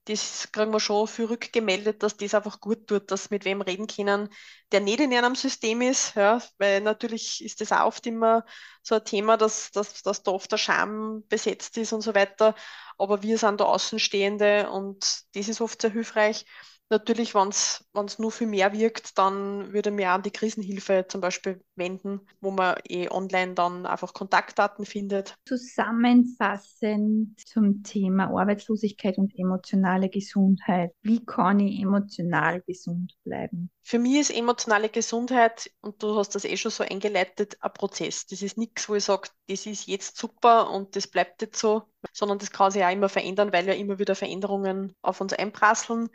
das 0.06 0.50
kriegen 0.52 0.72
wir 0.72 0.80
schon 0.80 1.06
viel 1.06 1.26
rückgemeldet, 1.26 2.02
dass 2.02 2.16
das 2.16 2.34
einfach 2.34 2.60
gut 2.60 2.86
tut, 2.86 3.10
dass 3.10 3.28
mit 3.30 3.44
wem 3.44 3.60
reden 3.60 3.86
können, 3.86 4.30
der 4.72 4.80
nicht 4.80 5.00
in 5.00 5.12
einem 5.12 5.34
System 5.34 5.82
ist, 5.82 6.14
ja, 6.16 6.40
weil 6.58 6.80
natürlich 6.80 7.44
ist 7.44 7.60
das 7.60 7.70
auch 7.70 7.86
oft 7.86 8.06
immer 8.06 8.46
so 8.82 8.94
ein 8.94 9.04
Thema, 9.04 9.36
dass, 9.36 9.70
dass, 9.70 10.02
dass 10.02 10.22
da 10.22 10.30
oft 10.30 10.50
der 10.50 10.56
Scham 10.56 11.24
besetzt 11.28 11.76
ist 11.76 11.92
und 11.92 12.00
so 12.00 12.14
weiter. 12.14 12.54
Aber 12.96 13.22
wir 13.22 13.36
sind 13.36 13.60
da 13.60 13.64
Außenstehende 13.66 14.70
und 14.70 15.04
das 15.34 15.48
ist 15.48 15.60
oft 15.60 15.80
sehr 15.82 15.90
hilfreich. 15.90 16.46
Natürlich, 16.92 17.36
wenn 17.36 17.48
es 17.50 18.18
nur 18.18 18.32
viel 18.32 18.48
mehr 18.48 18.72
wirkt, 18.72 19.16
dann 19.16 19.72
würde 19.72 19.92
mir 19.92 20.10
an 20.10 20.22
die 20.22 20.32
Krisenhilfe 20.32 21.06
zum 21.08 21.20
Beispiel 21.20 21.62
wenden, 21.76 22.20
wo 22.40 22.50
man 22.50 22.74
eh 22.88 23.08
online 23.08 23.54
dann 23.54 23.86
einfach 23.86 24.12
Kontaktdaten 24.12 24.84
findet. 24.84 25.36
Zusammenfassend 25.46 27.38
zum 27.46 27.84
Thema 27.84 28.24
Arbeitslosigkeit 28.24 29.18
und 29.18 29.38
emotionale 29.38 30.08
Gesundheit. 30.08 30.92
Wie 31.02 31.24
kann 31.24 31.60
ich 31.60 31.80
emotional 31.80 32.60
gesund 32.62 33.14
bleiben? 33.22 33.70
Für 33.82 34.00
mich 34.00 34.16
ist 34.16 34.30
emotionale 34.30 34.88
Gesundheit, 34.88 35.70
und 35.82 36.02
du 36.02 36.16
hast 36.16 36.34
das 36.34 36.44
eh 36.44 36.56
schon 36.56 36.72
so 36.72 36.82
eingeleitet, 36.82 37.56
ein 37.60 37.72
Prozess. 37.72 38.26
Das 38.26 38.42
ist 38.42 38.58
nichts, 38.58 38.88
wo 38.88 38.96
ich 38.96 39.04
sage, 39.04 39.28
das 39.48 39.64
ist 39.66 39.86
jetzt 39.86 40.16
super 40.16 40.70
und 40.70 40.96
das 40.96 41.06
bleibt 41.06 41.40
jetzt 41.42 41.60
so, 41.60 41.82
sondern 42.12 42.38
das 42.38 42.50
kann 42.50 42.72
sich 42.72 42.84
auch 42.84 42.92
immer 42.92 43.08
verändern, 43.08 43.52
weil 43.52 43.66
ja 43.66 43.74
immer 43.74 44.00
wieder 44.00 44.16
Veränderungen 44.16 44.94
auf 45.02 45.20
uns 45.20 45.32
einprasseln. 45.32 46.08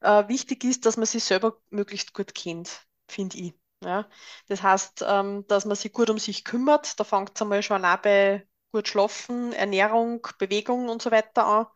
Äh, 0.00 0.28
wichtig 0.28 0.64
ist, 0.64 0.86
dass 0.86 0.96
man 0.96 1.06
sich 1.06 1.24
selber 1.24 1.58
möglichst 1.70 2.14
gut 2.14 2.34
kennt, 2.34 2.86
finde 3.08 3.38
ich. 3.38 3.54
Ja? 3.84 4.08
Das 4.48 4.62
heißt, 4.62 5.04
ähm, 5.06 5.46
dass 5.48 5.64
man 5.64 5.76
sich 5.76 5.92
gut 5.92 6.10
um 6.10 6.18
sich 6.18 6.44
kümmert. 6.44 6.98
Da 6.98 7.04
fängt 7.04 7.32
es 7.34 7.42
einmal 7.42 7.62
schon 7.62 7.84
an 7.84 7.98
bei 8.02 8.46
gut 8.72 8.88
schlafen, 8.88 9.52
Ernährung, 9.52 10.26
Bewegung 10.38 10.88
und 10.88 11.02
so 11.02 11.10
weiter 11.10 11.44
an. 11.46 11.66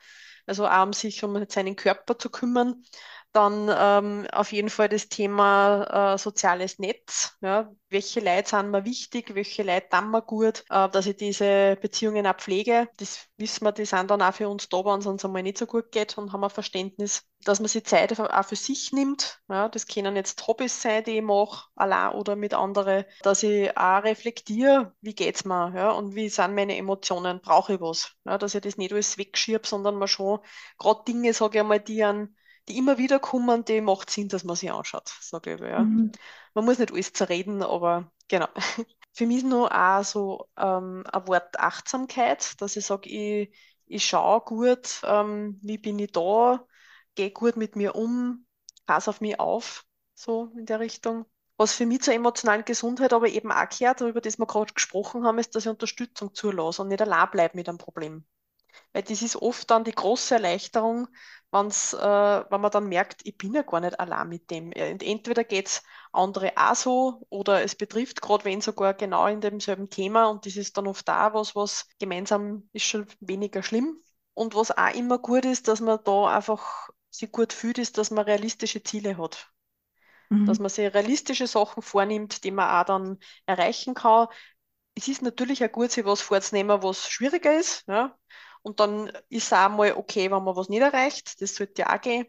Also 0.47 0.67
auch 0.69 0.83
um 0.83 0.93
sich 0.93 1.25
um 1.25 1.45
seinen 1.49 1.77
Körper 1.77 2.19
zu 2.19 2.31
kümmern. 2.31 2.85
Dann 3.35 3.69
ähm, 3.77 4.29
auf 4.31 4.53
jeden 4.53 4.71
Fall 4.71 4.89
das 4.89 5.09
Thema 5.09 6.15
äh, 6.15 6.19
soziales 6.19 6.79
Netz. 6.79 7.37
Ja. 7.41 7.69
Welche 7.91 8.21
Leute 8.21 8.49
sind 8.49 8.71
mir 8.71 8.85
wichtig, 8.85 9.35
welche 9.35 9.65
Leute 9.65 9.89
tun 9.89 10.13
mir 10.13 10.23
gut, 10.23 10.65
äh, 10.71 10.89
dass 10.89 11.07
ich 11.07 11.17
diese 11.17 11.77
Beziehungen 11.83 12.29
auch 12.29 12.37
pflege. 12.37 12.89
Das 12.97 13.27
wissen 13.37 13.65
wir, 13.65 13.73
die 13.73 13.87
sind 13.87 14.09
dann 14.13 14.23
auch 14.23 14.33
für 14.33 14.49
uns 14.49 14.69
da, 14.69 14.85
wenn 14.85 15.01
es 15.01 15.07
uns 15.07 15.25
einmal 15.25 15.43
nicht 15.43 15.59
so 15.59 15.67
gut 15.67 15.91
geht 15.91 16.17
und 16.17 16.33
haben 16.33 16.45
ein 16.45 16.51
Verständnis, 16.51 17.25
dass 17.43 17.59
man 17.59 17.67
sich 17.67 17.85
Zeit 17.85 18.17
auch 18.21 18.45
für 18.45 18.55
sich 18.55 18.93
nimmt. 18.93 19.41
Ja. 19.49 19.69
Das 19.69 19.89
können 19.89 20.15
jetzt 20.15 20.47
Hobbys 20.47 20.81
sein, 20.81 21.03
die 21.03 21.19
ich 21.19 21.23
mache, 21.23 21.67
allein 21.75 22.13
oder 22.13 22.37
mit 22.37 22.55
anderen. 22.55 23.05
Dass 23.23 23.43
ich 23.43 23.77
auch 23.77 24.05
reflektiere, 24.05 24.95
wie 25.01 25.15
geht 25.17 25.35
es 25.35 25.45
mir 25.45 25.73
ja, 25.75 25.91
und 25.91 26.15
wie 26.15 26.29
sind 26.29 26.55
meine 26.55 26.77
Emotionen, 26.77 27.41
brauche 27.41 27.75
ich 27.75 27.81
was. 27.81 28.13
Ja. 28.25 28.39
Dass 28.39 28.55
ich 28.55 28.61
das 28.61 28.77
nicht 28.77 28.93
alles 28.93 29.19
wegschiebe, 29.19 29.67
sondern 29.67 29.97
man 29.97 30.07
schon 30.07 30.39
gerade 30.79 31.03
Dinge, 31.09 31.33
sage 31.35 31.59
ich 31.59 31.63
einmal, 31.63 31.81
die 31.81 32.05
an 32.05 32.37
die 32.69 32.79
immer 32.79 32.99
wieder 32.99 33.19
kommen, 33.19 33.65
die 33.65 33.81
macht 33.81 34.11
Sinn, 34.11 34.29
dass 34.29 34.45
man 34.45 34.57
sie 34.57 34.71
anschaut, 34.71 35.09
sage 35.21 35.55
ich. 35.55 35.61
Ja. 35.61 35.81
Mhm. 35.81 36.13
Man 36.55 36.65
muss 36.65 36.79
nicht 36.79 36.93
alles 36.93 37.13
zerreden, 37.13 37.63
aber 37.63 38.11
genau. 38.29 38.49
Für 39.13 39.27
mich 39.27 39.39
ist 39.39 39.47
nur 39.47 39.73
auch 39.73 40.03
so 40.03 40.49
ähm, 40.57 41.05
ein 41.13 41.29
Wort 41.29 41.59
Achtsamkeit, 41.61 42.61
dass 42.61 42.77
ich 42.77 42.85
sage, 42.85 43.09
ich, 43.09 43.57
ich 43.87 44.05
schaue 44.05 44.41
gut, 44.41 45.03
ähm, 45.05 45.59
wie 45.63 45.79
bin 45.79 45.99
ich 45.99 46.13
da, 46.13 46.67
gehe 47.15 47.31
gut 47.31 47.57
mit 47.57 47.77
mir 47.77 47.95
um, 47.95 48.47
passe 48.87 49.11
auf 49.11 49.21
mich 49.21 49.39
auf, 49.39 49.85
so 50.15 50.53
in 50.57 50.67
der 50.67 50.81
Richtung. 50.81 51.27
Was 51.57 51.75
für 51.75 51.87
mich 51.87 52.03
zur 52.03 52.15
emotionalen 52.15 52.65
Gesundheit 52.65 53.13
aber 53.13 53.29
eben 53.29 53.53
auch 53.53 53.69
gehört, 53.69 54.01
über 54.01 54.21
das 54.21 54.39
wir 54.39 54.47
gerade 54.47 54.75
gesprochen 54.75 55.25
haben, 55.25 55.39
ist, 55.39 55.55
dass 55.55 55.67
ich 55.67 55.71
Unterstützung 55.71 56.35
zulasse 56.35 56.83
und 56.83 56.89
nicht 56.89 57.01
allein 57.01 57.31
bleibe 57.31 57.57
mit 57.57 57.69
einem 57.69 57.79
Problem. 57.79 58.25
Weil 58.93 59.03
das 59.03 59.23
ist 59.23 59.37
oft 59.37 59.71
dann 59.71 59.85
die 59.85 59.93
große 59.93 60.35
Erleichterung, 60.35 61.09
wenn's, 61.51 61.95
äh, 61.95 61.99
wenn 61.99 62.61
man 62.61 62.71
dann 62.71 62.89
merkt, 62.89 63.21
ich 63.25 63.39
bin 63.39 63.55
ja 63.55 63.63
gar 63.63 63.81
nicht 63.81 63.99
allein 63.99 64.29
mit 64.29 64.51
dem. 64.51 64.67
Und 64.69 65.03
entweder 65.03 65.45
geht 65.45 65.69
es 65.69 65.83
andere 66.13 66.53
auch 66.57 66.75
so 66.75 67.27
oder 67.29 67.63
es 67.63 67.75
betrifft 67.75 68.21
gerade 68.21 68.45
wen 68.45 68.61
sogar 68.61 68.95
genau 68.95 69.27
in 69.27 69.41
demselben 69.41 69.91
Thema 69.91 70.27
und 70.27 70.47
das 70.47 70.57
ist 70.57 70.77
dann 70.77 70.87
oft 70.87 71.09
da 71.09 71.33
was, 71.35 71.55
was 71.57 71.89
gemeinsam 71.99 72.69
ist 72.73 72.85
schon 72.85 73.07
weniger 73.21 73.63
schlimm. 73.63 74.01
Und 74.35 74.57
was 74.57 74.77
auch 74.77 74.93
immer 74.95 75.19
gut 75.19 75.45
ist, 75.45 75.69
dass 75.69 75.81
man 75.81 76.01
da 76.05 76.37
einfach 76.37 76.91
sich 77.11 77.31
gut 77.31 77.53
fühlt, 77.53 77.79
ist, 77.79 77.99
dass 77.99 78.11
man 78.11 78.25
realistische 78.25 78.83
Ziele 78.83 79.17
hat. 79.17 79.49
Mhm. 80.29 80.47
Dass 80.47 80.59
man 80.59 80.69
sich 80.69 80.93
realistische 80.93 81.47
Sachen 81.47 81.83
vornimmt, 81.83 82.43
die 82.43 82.51
man 82.51 82.69
auch 82.69 82.85
dann 82.85 83.19
erreichen 83.47 83.95
kann. 83.95 84.27
Es 84.97 85.07
ist 85.09 85.23
natürlich 85.23 85.65
auch 85.65 85.71
gut, 85.71 85.93
sich 85.93 86.05
was 86.05 86.21
vorzunehmen, 86.21 86.83
was 86.83 87.09
schwieriger 87.09 87.57
ist. 87.57 87.87
Ja? 87.87 88.17
Und 88.65 88.81
dann 88.81 89.09
ist 89.29 89.47
es 89.47 89.53
auch 89.53 89.69
mal 89.69 89.93
okay, 89.93 90.31
wenn 90.31 90.43
man 90.43 90.57
was 90.57 90.71
nicht 90.71 90.81
erreicht. 90.81 91.41
Das 91.43 91.55
sollte 91.55 91.83
ja 91.83 91.95
auch 91.95 92.01
gehen. 92.01 92.27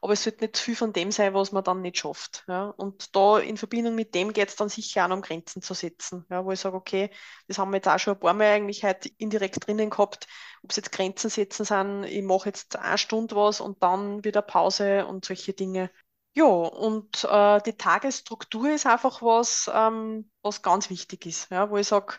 Aber 0.00 0.14
es 0.14 0.22
sollte 0.22 0.44
nicht 0.44 0.56
viel 0.56 0.76
von 0.76 0.94
dem 0.94 1.12
sein, 1.12 1.34
was 1.34 1.52
man 1.52 1.62
dann 1.62 1.82
nicht 1.82 1.98
schafft. 1.98 2.42
Ja? 2.48 2.68
Und 2.70 3.14
da 3.14 3.38
in 3.38 3.58
Verbindung 3.58 3.94
mit 3.94 4.14
dem 4.14 4.32
geht 4.32 4.48
es 4.48 4.56
dann 4.56 4.70
sicher 4.70 5.06
auch 5.06 5.10
um 5.10 5.20
Grenzen 5.20 5.60
zu 5.60 5.74
setzen. 5.74 6.24
Ja? 6.30 6.42
Wo 6.44 6.52
ich 6.52 6.60
sage, 6.60 6.76
okay, 6.76 7.10
das 7.48 7.58
haben 7.58 7.70
wir 7.70 7.76
jetzt 7.76 7.88
auch 7.88 7.98
schon 7.98 8.14
ein 8.14 8.20
paar 8.20 8.32
Mal 8.32 8.52
eigentlich 8.52 8.82
halt 8.82 9.04
indirekt 9.18 9.66
drinnen 9.66 9.90
gehabt, 9.90 10.26
ob 10.62 10.70
es 10.70 10.76
jetzt 10.76 10.90
Grenzen 10.90 11.28
setzen 11.28 11.66
sind, 11.66 12.04
ich 12.04 12.22
mache 12.22 12.46
jetzt 12.48 12.76
eine 12.76 12.96
Stunde 12.96 13.36
was 13.36 13.60
und 13.60 13.82
dann 13.82 14.24
wieder 14.24 14.40
Pause 14.40 15.06
und 15.06 15.26
solche 15.26 15.52
Dinge. 15.52 15.90
Ja, 16.34 16.44
und 16.44 17.24
äh, 17.24 17.60
die 17.60 17.76
Tagesstruktur 17.76 18.70
ist 18.70 18.86
einfach 18.86 19.20
was, 19.20 19.70
ähm, 19.72 20.30
was 20.40 20.62
ganz 20.62 20.88
wichtig 20.88 21.26
ist, 21.26 21.50
ja? 21.50 21.68
wo 21.70 21.76
ich 21.76 21.88
sage, 21.88 22.14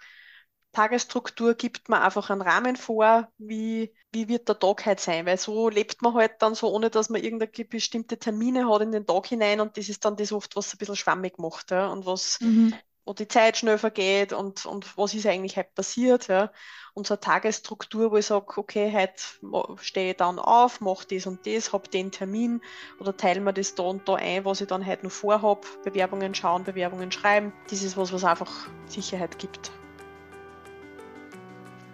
Tagesstruktur 0.75 1.53
gibt 1.53 1.87
man 1.87 2.01
einfach 2.01 2.29
einen 2.29 2.41
Rahmen 2.41 2.75
vor, 2.75 3.29
wie, 3.37 3.93
wie 4.11 4.27
wird 4.27 4.49
der 4.49 4.59
Tag 4.59 4.85
heute 4.85 5.01
sein, 5.01 5.25
weil 5.25 5.37
so 5.37 5.69
lebt 5.69 6.01
man 6.01 6.13
halt 6.13 6.33
dann 6.39 6.53
so, 6.53 6.69
ohne 6.69 6.89
dass 6.89 7.09
man 7.09 7.23
irgendwelche 7.23 7.63
bestimmte 7.63 8.17
Termine 8.17 8.69
hat 8.69 8.81
in 8.81 8.91
den 8.91 9.05
Tag 9.05 9.25
hinein 9.27 9.61
und 9.61 9.77
das 9.77 9.87
ist 9.87 10.03
dann 10.03 10.17
das 10.17 10.33
oft, 10.33 10.55
was 10.57 10.73
ein 10.73 10.77
bisschen 10.77 10.97
schwammig 10.97 11.39
macht 11.39 11.71
ja, 11.71 11.87
und 11.87 12.05
was, 12.05 12.39
mhm. 12.41 12.73
wo 13.05 13.13
die 13.13 13.29
Zeit 13.29 13.55
schnell 13.55 13.77
vergeht 13.77 14.33
und, 14.33 14.65
und 14.65 14.97
was 14.97 15.13
ist 15.13 15.25
eigentlich 15.25 15.55
heute 15.55 15.69
passiert. 15.73 16.27
Ja. 16.27 16.51
Und 16.93 17.07
so 17.07 17.13
eine 17.13 17.21
Tagesstruktur, 17.21 18.11
wo 18.11 18.17
ich 18.17 18.25
sage, 18.25 18.57
okay, 18.57 18.91
heute 18.93 19.79
stehe 19.81 20.11
ich 20.11 20.17
dann 20.17 20.39
auf, 20.39 20.81
mache 20.81 21.07
das 21.09 21.25
und 21.25 21.47
das, 21.47 21.71
habe 21.71 21.87
den 21.87 22.11
Termin 22.11 22.61
oder 22.99 23.15
teile 23.15 23.39
mir 23.39 23.53
das 23.53 23.75
da 23.75 23.83
und 23.83 24.09
da 24.09 24.15
ein, 24.15 24.43
was 24.43 24.59
ich 24.59 24.67
dann 24.67 24.85
heute 24.85 25.05
noch 25.05 25.11
vorhabe, 25.13 25.65
Bewerbungen 25.85 26.35
schauen, 26.35 26.65
Bewerbungen 26.65 27.13
schreiben. 27.13 27.53
Das 27.69 27.81
ist 27.81 27.95
was, 27.95 28.11
was 28.11 28.25
einfach 28.25 28.67
Sicherheit 28.87 29.39
gibt. 29.39 29.71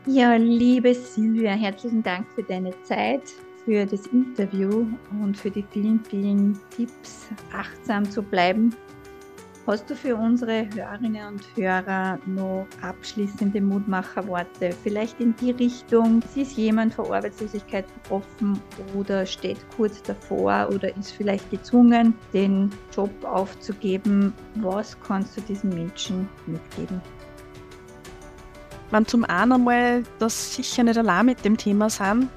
Ja, 0.08 0.34
liebe 0.34 0.96
Silvia, 0.96 1.52
herzlichen 1.52 2.02
Dank 2.02 2.26
für 2.34 2.42
deine 2.42 2.74
Zeit, 2.82 3.22
für 3.64 3.86
das 3.86 4.08
Interview 4.08 4.88
und 5.22 5.38
für 5.38 5.52
die 5.52 5.64
vielen, 5.70 6.04
vielen 6.04 6.60
Tipps, 6.76 7.30
achtsam 7.54 8.10
zu 8.10 8.24
bleiben. 8.24 8.76
Hast 9.68 9.88
du 9.92 9.96
für 9.96 10.16
unsere 10.16 10.68
Hörerinnen 10.74 11.28
und 11.28 11.44
Hörer 11.56 12.18
noch 12.26 12.66
abschließende 12.82 13.62
Mutmacherworte? 13.62 14.72
Vielleicht 14.82 15.20
in 15.20 15.36
die 15.36 15.52
Richtung, 15.52 16.24
ist 16.36 16.58
jemand 16.58 16.96
vor 16.96 17.14
Arbeitslosigkeit 17.14 17.86
betroffen 18.02 18.60
oder 18.96 19.24
steht 19.24 19.60
kurz 19.78 20.02
davor 20.02 20.68
oder 20.74 20.98
ist 20.98 21.12
vielleicht 21.12 21.48
gezwungen, 21.52 22.16
den 22.34 22.72
Job 22.92 23.12
aufzugeben? 23.24 24.34
Was 24.56 25.00
kannst 25.00 25.38
du 25.38 25.42
diesen 25.42 25.70
Menschen 25.70 26.28
mitgeben? 26.48 27.00
Man 28.92 29.06
zum 29.06 29.26
einen 29.26 29.54
einmal, 29.54 30.04
dass 30.20 30.56
sicher 30.56 30.84
nicht 30.84 30.98
allein 30.98 31.26
mit 31.26 31.44
dem 31.46 31.58
Thema 31.58 31.90
sind. 31.90 32.30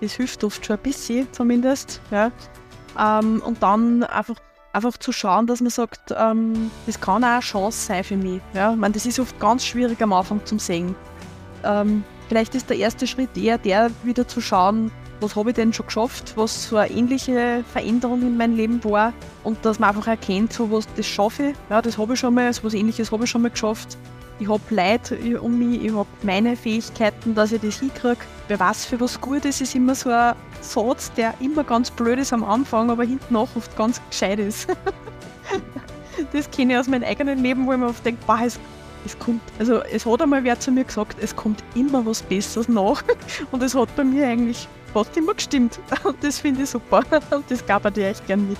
Das 0.00 0.12
hilft 0.12 0.44
oft 0.44 0.64
schon 0.64 0.76
ein 0.76 0.82
bisschen 0.82 1.26
zumindest. 1.32 2.00
Ja. 2.10 2.30
Ähm, 2.98 3.42
und 3.44 3.62
dann 3.62 4.04
einfach, 4.04 4.36
einfach 4.72 4.96
zu 4.96 5.12
schauen, 5.12 5.46
dass 5.46 5.60
man 5.60 5.70
sagt, 5.70 6.14
ähm, 6.16 6.70
das 6.86 7.00
kann 7.00 7.24
auch 7.24 7.28
eine 7.28 7.40
Chance 7.40 7.86
sein 7.86 8.04
für 8.04 8.16
mich. 8.16 8.40
Ja. 8.54 8.72
Ich 8.72 8.78
meine, 8.78 8.94
das 8.94 9.06
ist 9.06 9.18
oft 9.18 9.38
ganz 9.40 9.64
schwierig 9.64 10.00
am 10.02 10.12
Anfang 10.12 10.44
zum 10.44 10.58
Sehen. 10.58 10.94
Ähm, 11.64 12.04
vielleicht 12.28 12.54
ist 12.54 12.70
der 12.70 12.76
erste 12.76 13.06
Schritt 13.06 13.36
eher 13.36 13.58
der, 13.58 13.90
wieder 14.04 14.26
zu 14.28 14.40
schauen, 14.40 14.90
was 15.20 15.34
habe 15.34 15.50
ich 15.50 15.56
denn 15.56 15.72
schon 15.72 15.86
geschafft, 15.86 16.34
was 16.36 16.68
so 16.68 16.76
eine 16.76 16.92
ähnliche 16.92 17.64
Veränderung 17.72 18.22
in 18.22 18.36
meinem 18.36 18.54
Leben 18.54 18.84
war 18.84 19.12
und 19.42 19.64
dass 19.64 19.80
man 19.80 19.90
einfach 19.90 20.06
erkennt, 20.06 20.52
so 20.52 20.70
was 20.70 20.86
das 20.94 21.06
schaffe 21.06 21.48
ich, 21.48 21.56
ja, 21.70 21.82
das 21.82 21.98
habe 21.98 22.14
ich 22.14 22.20
schon 22.20 22.34
mal, 22.34 22.52
so 22.52 22.62
was 22.62 22.74
ähnliches 22.74 23.10
habe 23.10 23.24
ich 23.24 23.30
schon 23.30 23.42
mal 23.42 23.50
geschafft 23.50 23.98
ich 24.40 24.48
habe 24.48 24.62
Leute 24.70 25.40
um 25.40 25.58
mich, 25.58 25.84
ich 25.84 25.92
habe 25.92 26.08
meine 26.22 26.56
Fähigkeiten, 26.56 27.34
dass 27.34 27.52
ich 27.52 27.60
das 27.60 27.80
hinkriege. 27.80 28.18
Wer 28.46 28.60
weiß, 28.60 28.86
für 28.86 29.00
was 29.00 29.20
gut 29.20 29.44
ist, 29.44 29.60
ist 29.60 29.74
immer 29.74 29.94
so 29.94 30.10
ein 30.10 30.34
Satz, 30.60 31.12
der 31.12 31.34
immer 31.40 31.64
ganz 31.64 31.90
blöd 31.90 32.18
ist 32.18 32.32
am 32.32 32.44
Anfang, 32.44 32.90
aber 32.90 33.04
hinten 33.04 33.34
nach 33.34 33.48
oft 33.56 33.76
ganz 33.76 34.00
gescheit 34.10 34.38
ist. 34.38 34.68
das 36.32 36.50
kenne 36.50 36.74
ich 36.74 36.78
aus 36.78 36.88
meinem 36.88 37.04
eigenen 37.04 37.42
Leben, 37.42 37.66
wo 37.66 37.72
ich 37.72 37.78
mir 37.78 37.88
oft 37.88 38.04
denke, 38.04 38.20
boah, 38.26 38.40
es, 38.44 38.58
es 39.04 39.18
kommt, 39.18 39.42
also 39.58 39.82
es 39.82 40.06
hat 40.06 40.22
einmal 40.22 40.44
wer 40.44 40.58
zu 40.58 40.70
mir 40.70 40.84
gesagt, 40.84 41.16
es 41.20 41.34
kommt 41.34 41.62
immer 41.74 42.04
was 42.06 42.22
Besseres 42.22 42.68
nach. 42.68 43.02
Und 43.50 43.62
es 43.62 43.74
hat 43.74 43.94
bei 43.96 44.04
mir 44.04 44.26
eigentlich 44.28 44.68
fast 44.92 45.16
immer 45.16 45.34
gestimmt. 45.34 45.80
Und 46.04 46.22
das 46.22 46.38
finde 46.38 46.62
ich 46.62 46.70
super. 46.70 47.02
Und 47.30 47.44
das 47.48 47.66
gab 47.66 47.84
ich 47.86 47.92
dir 47.92 48.08
echt 48.08 48.26
gern 48.26 48.48
mit. 48.48 48.58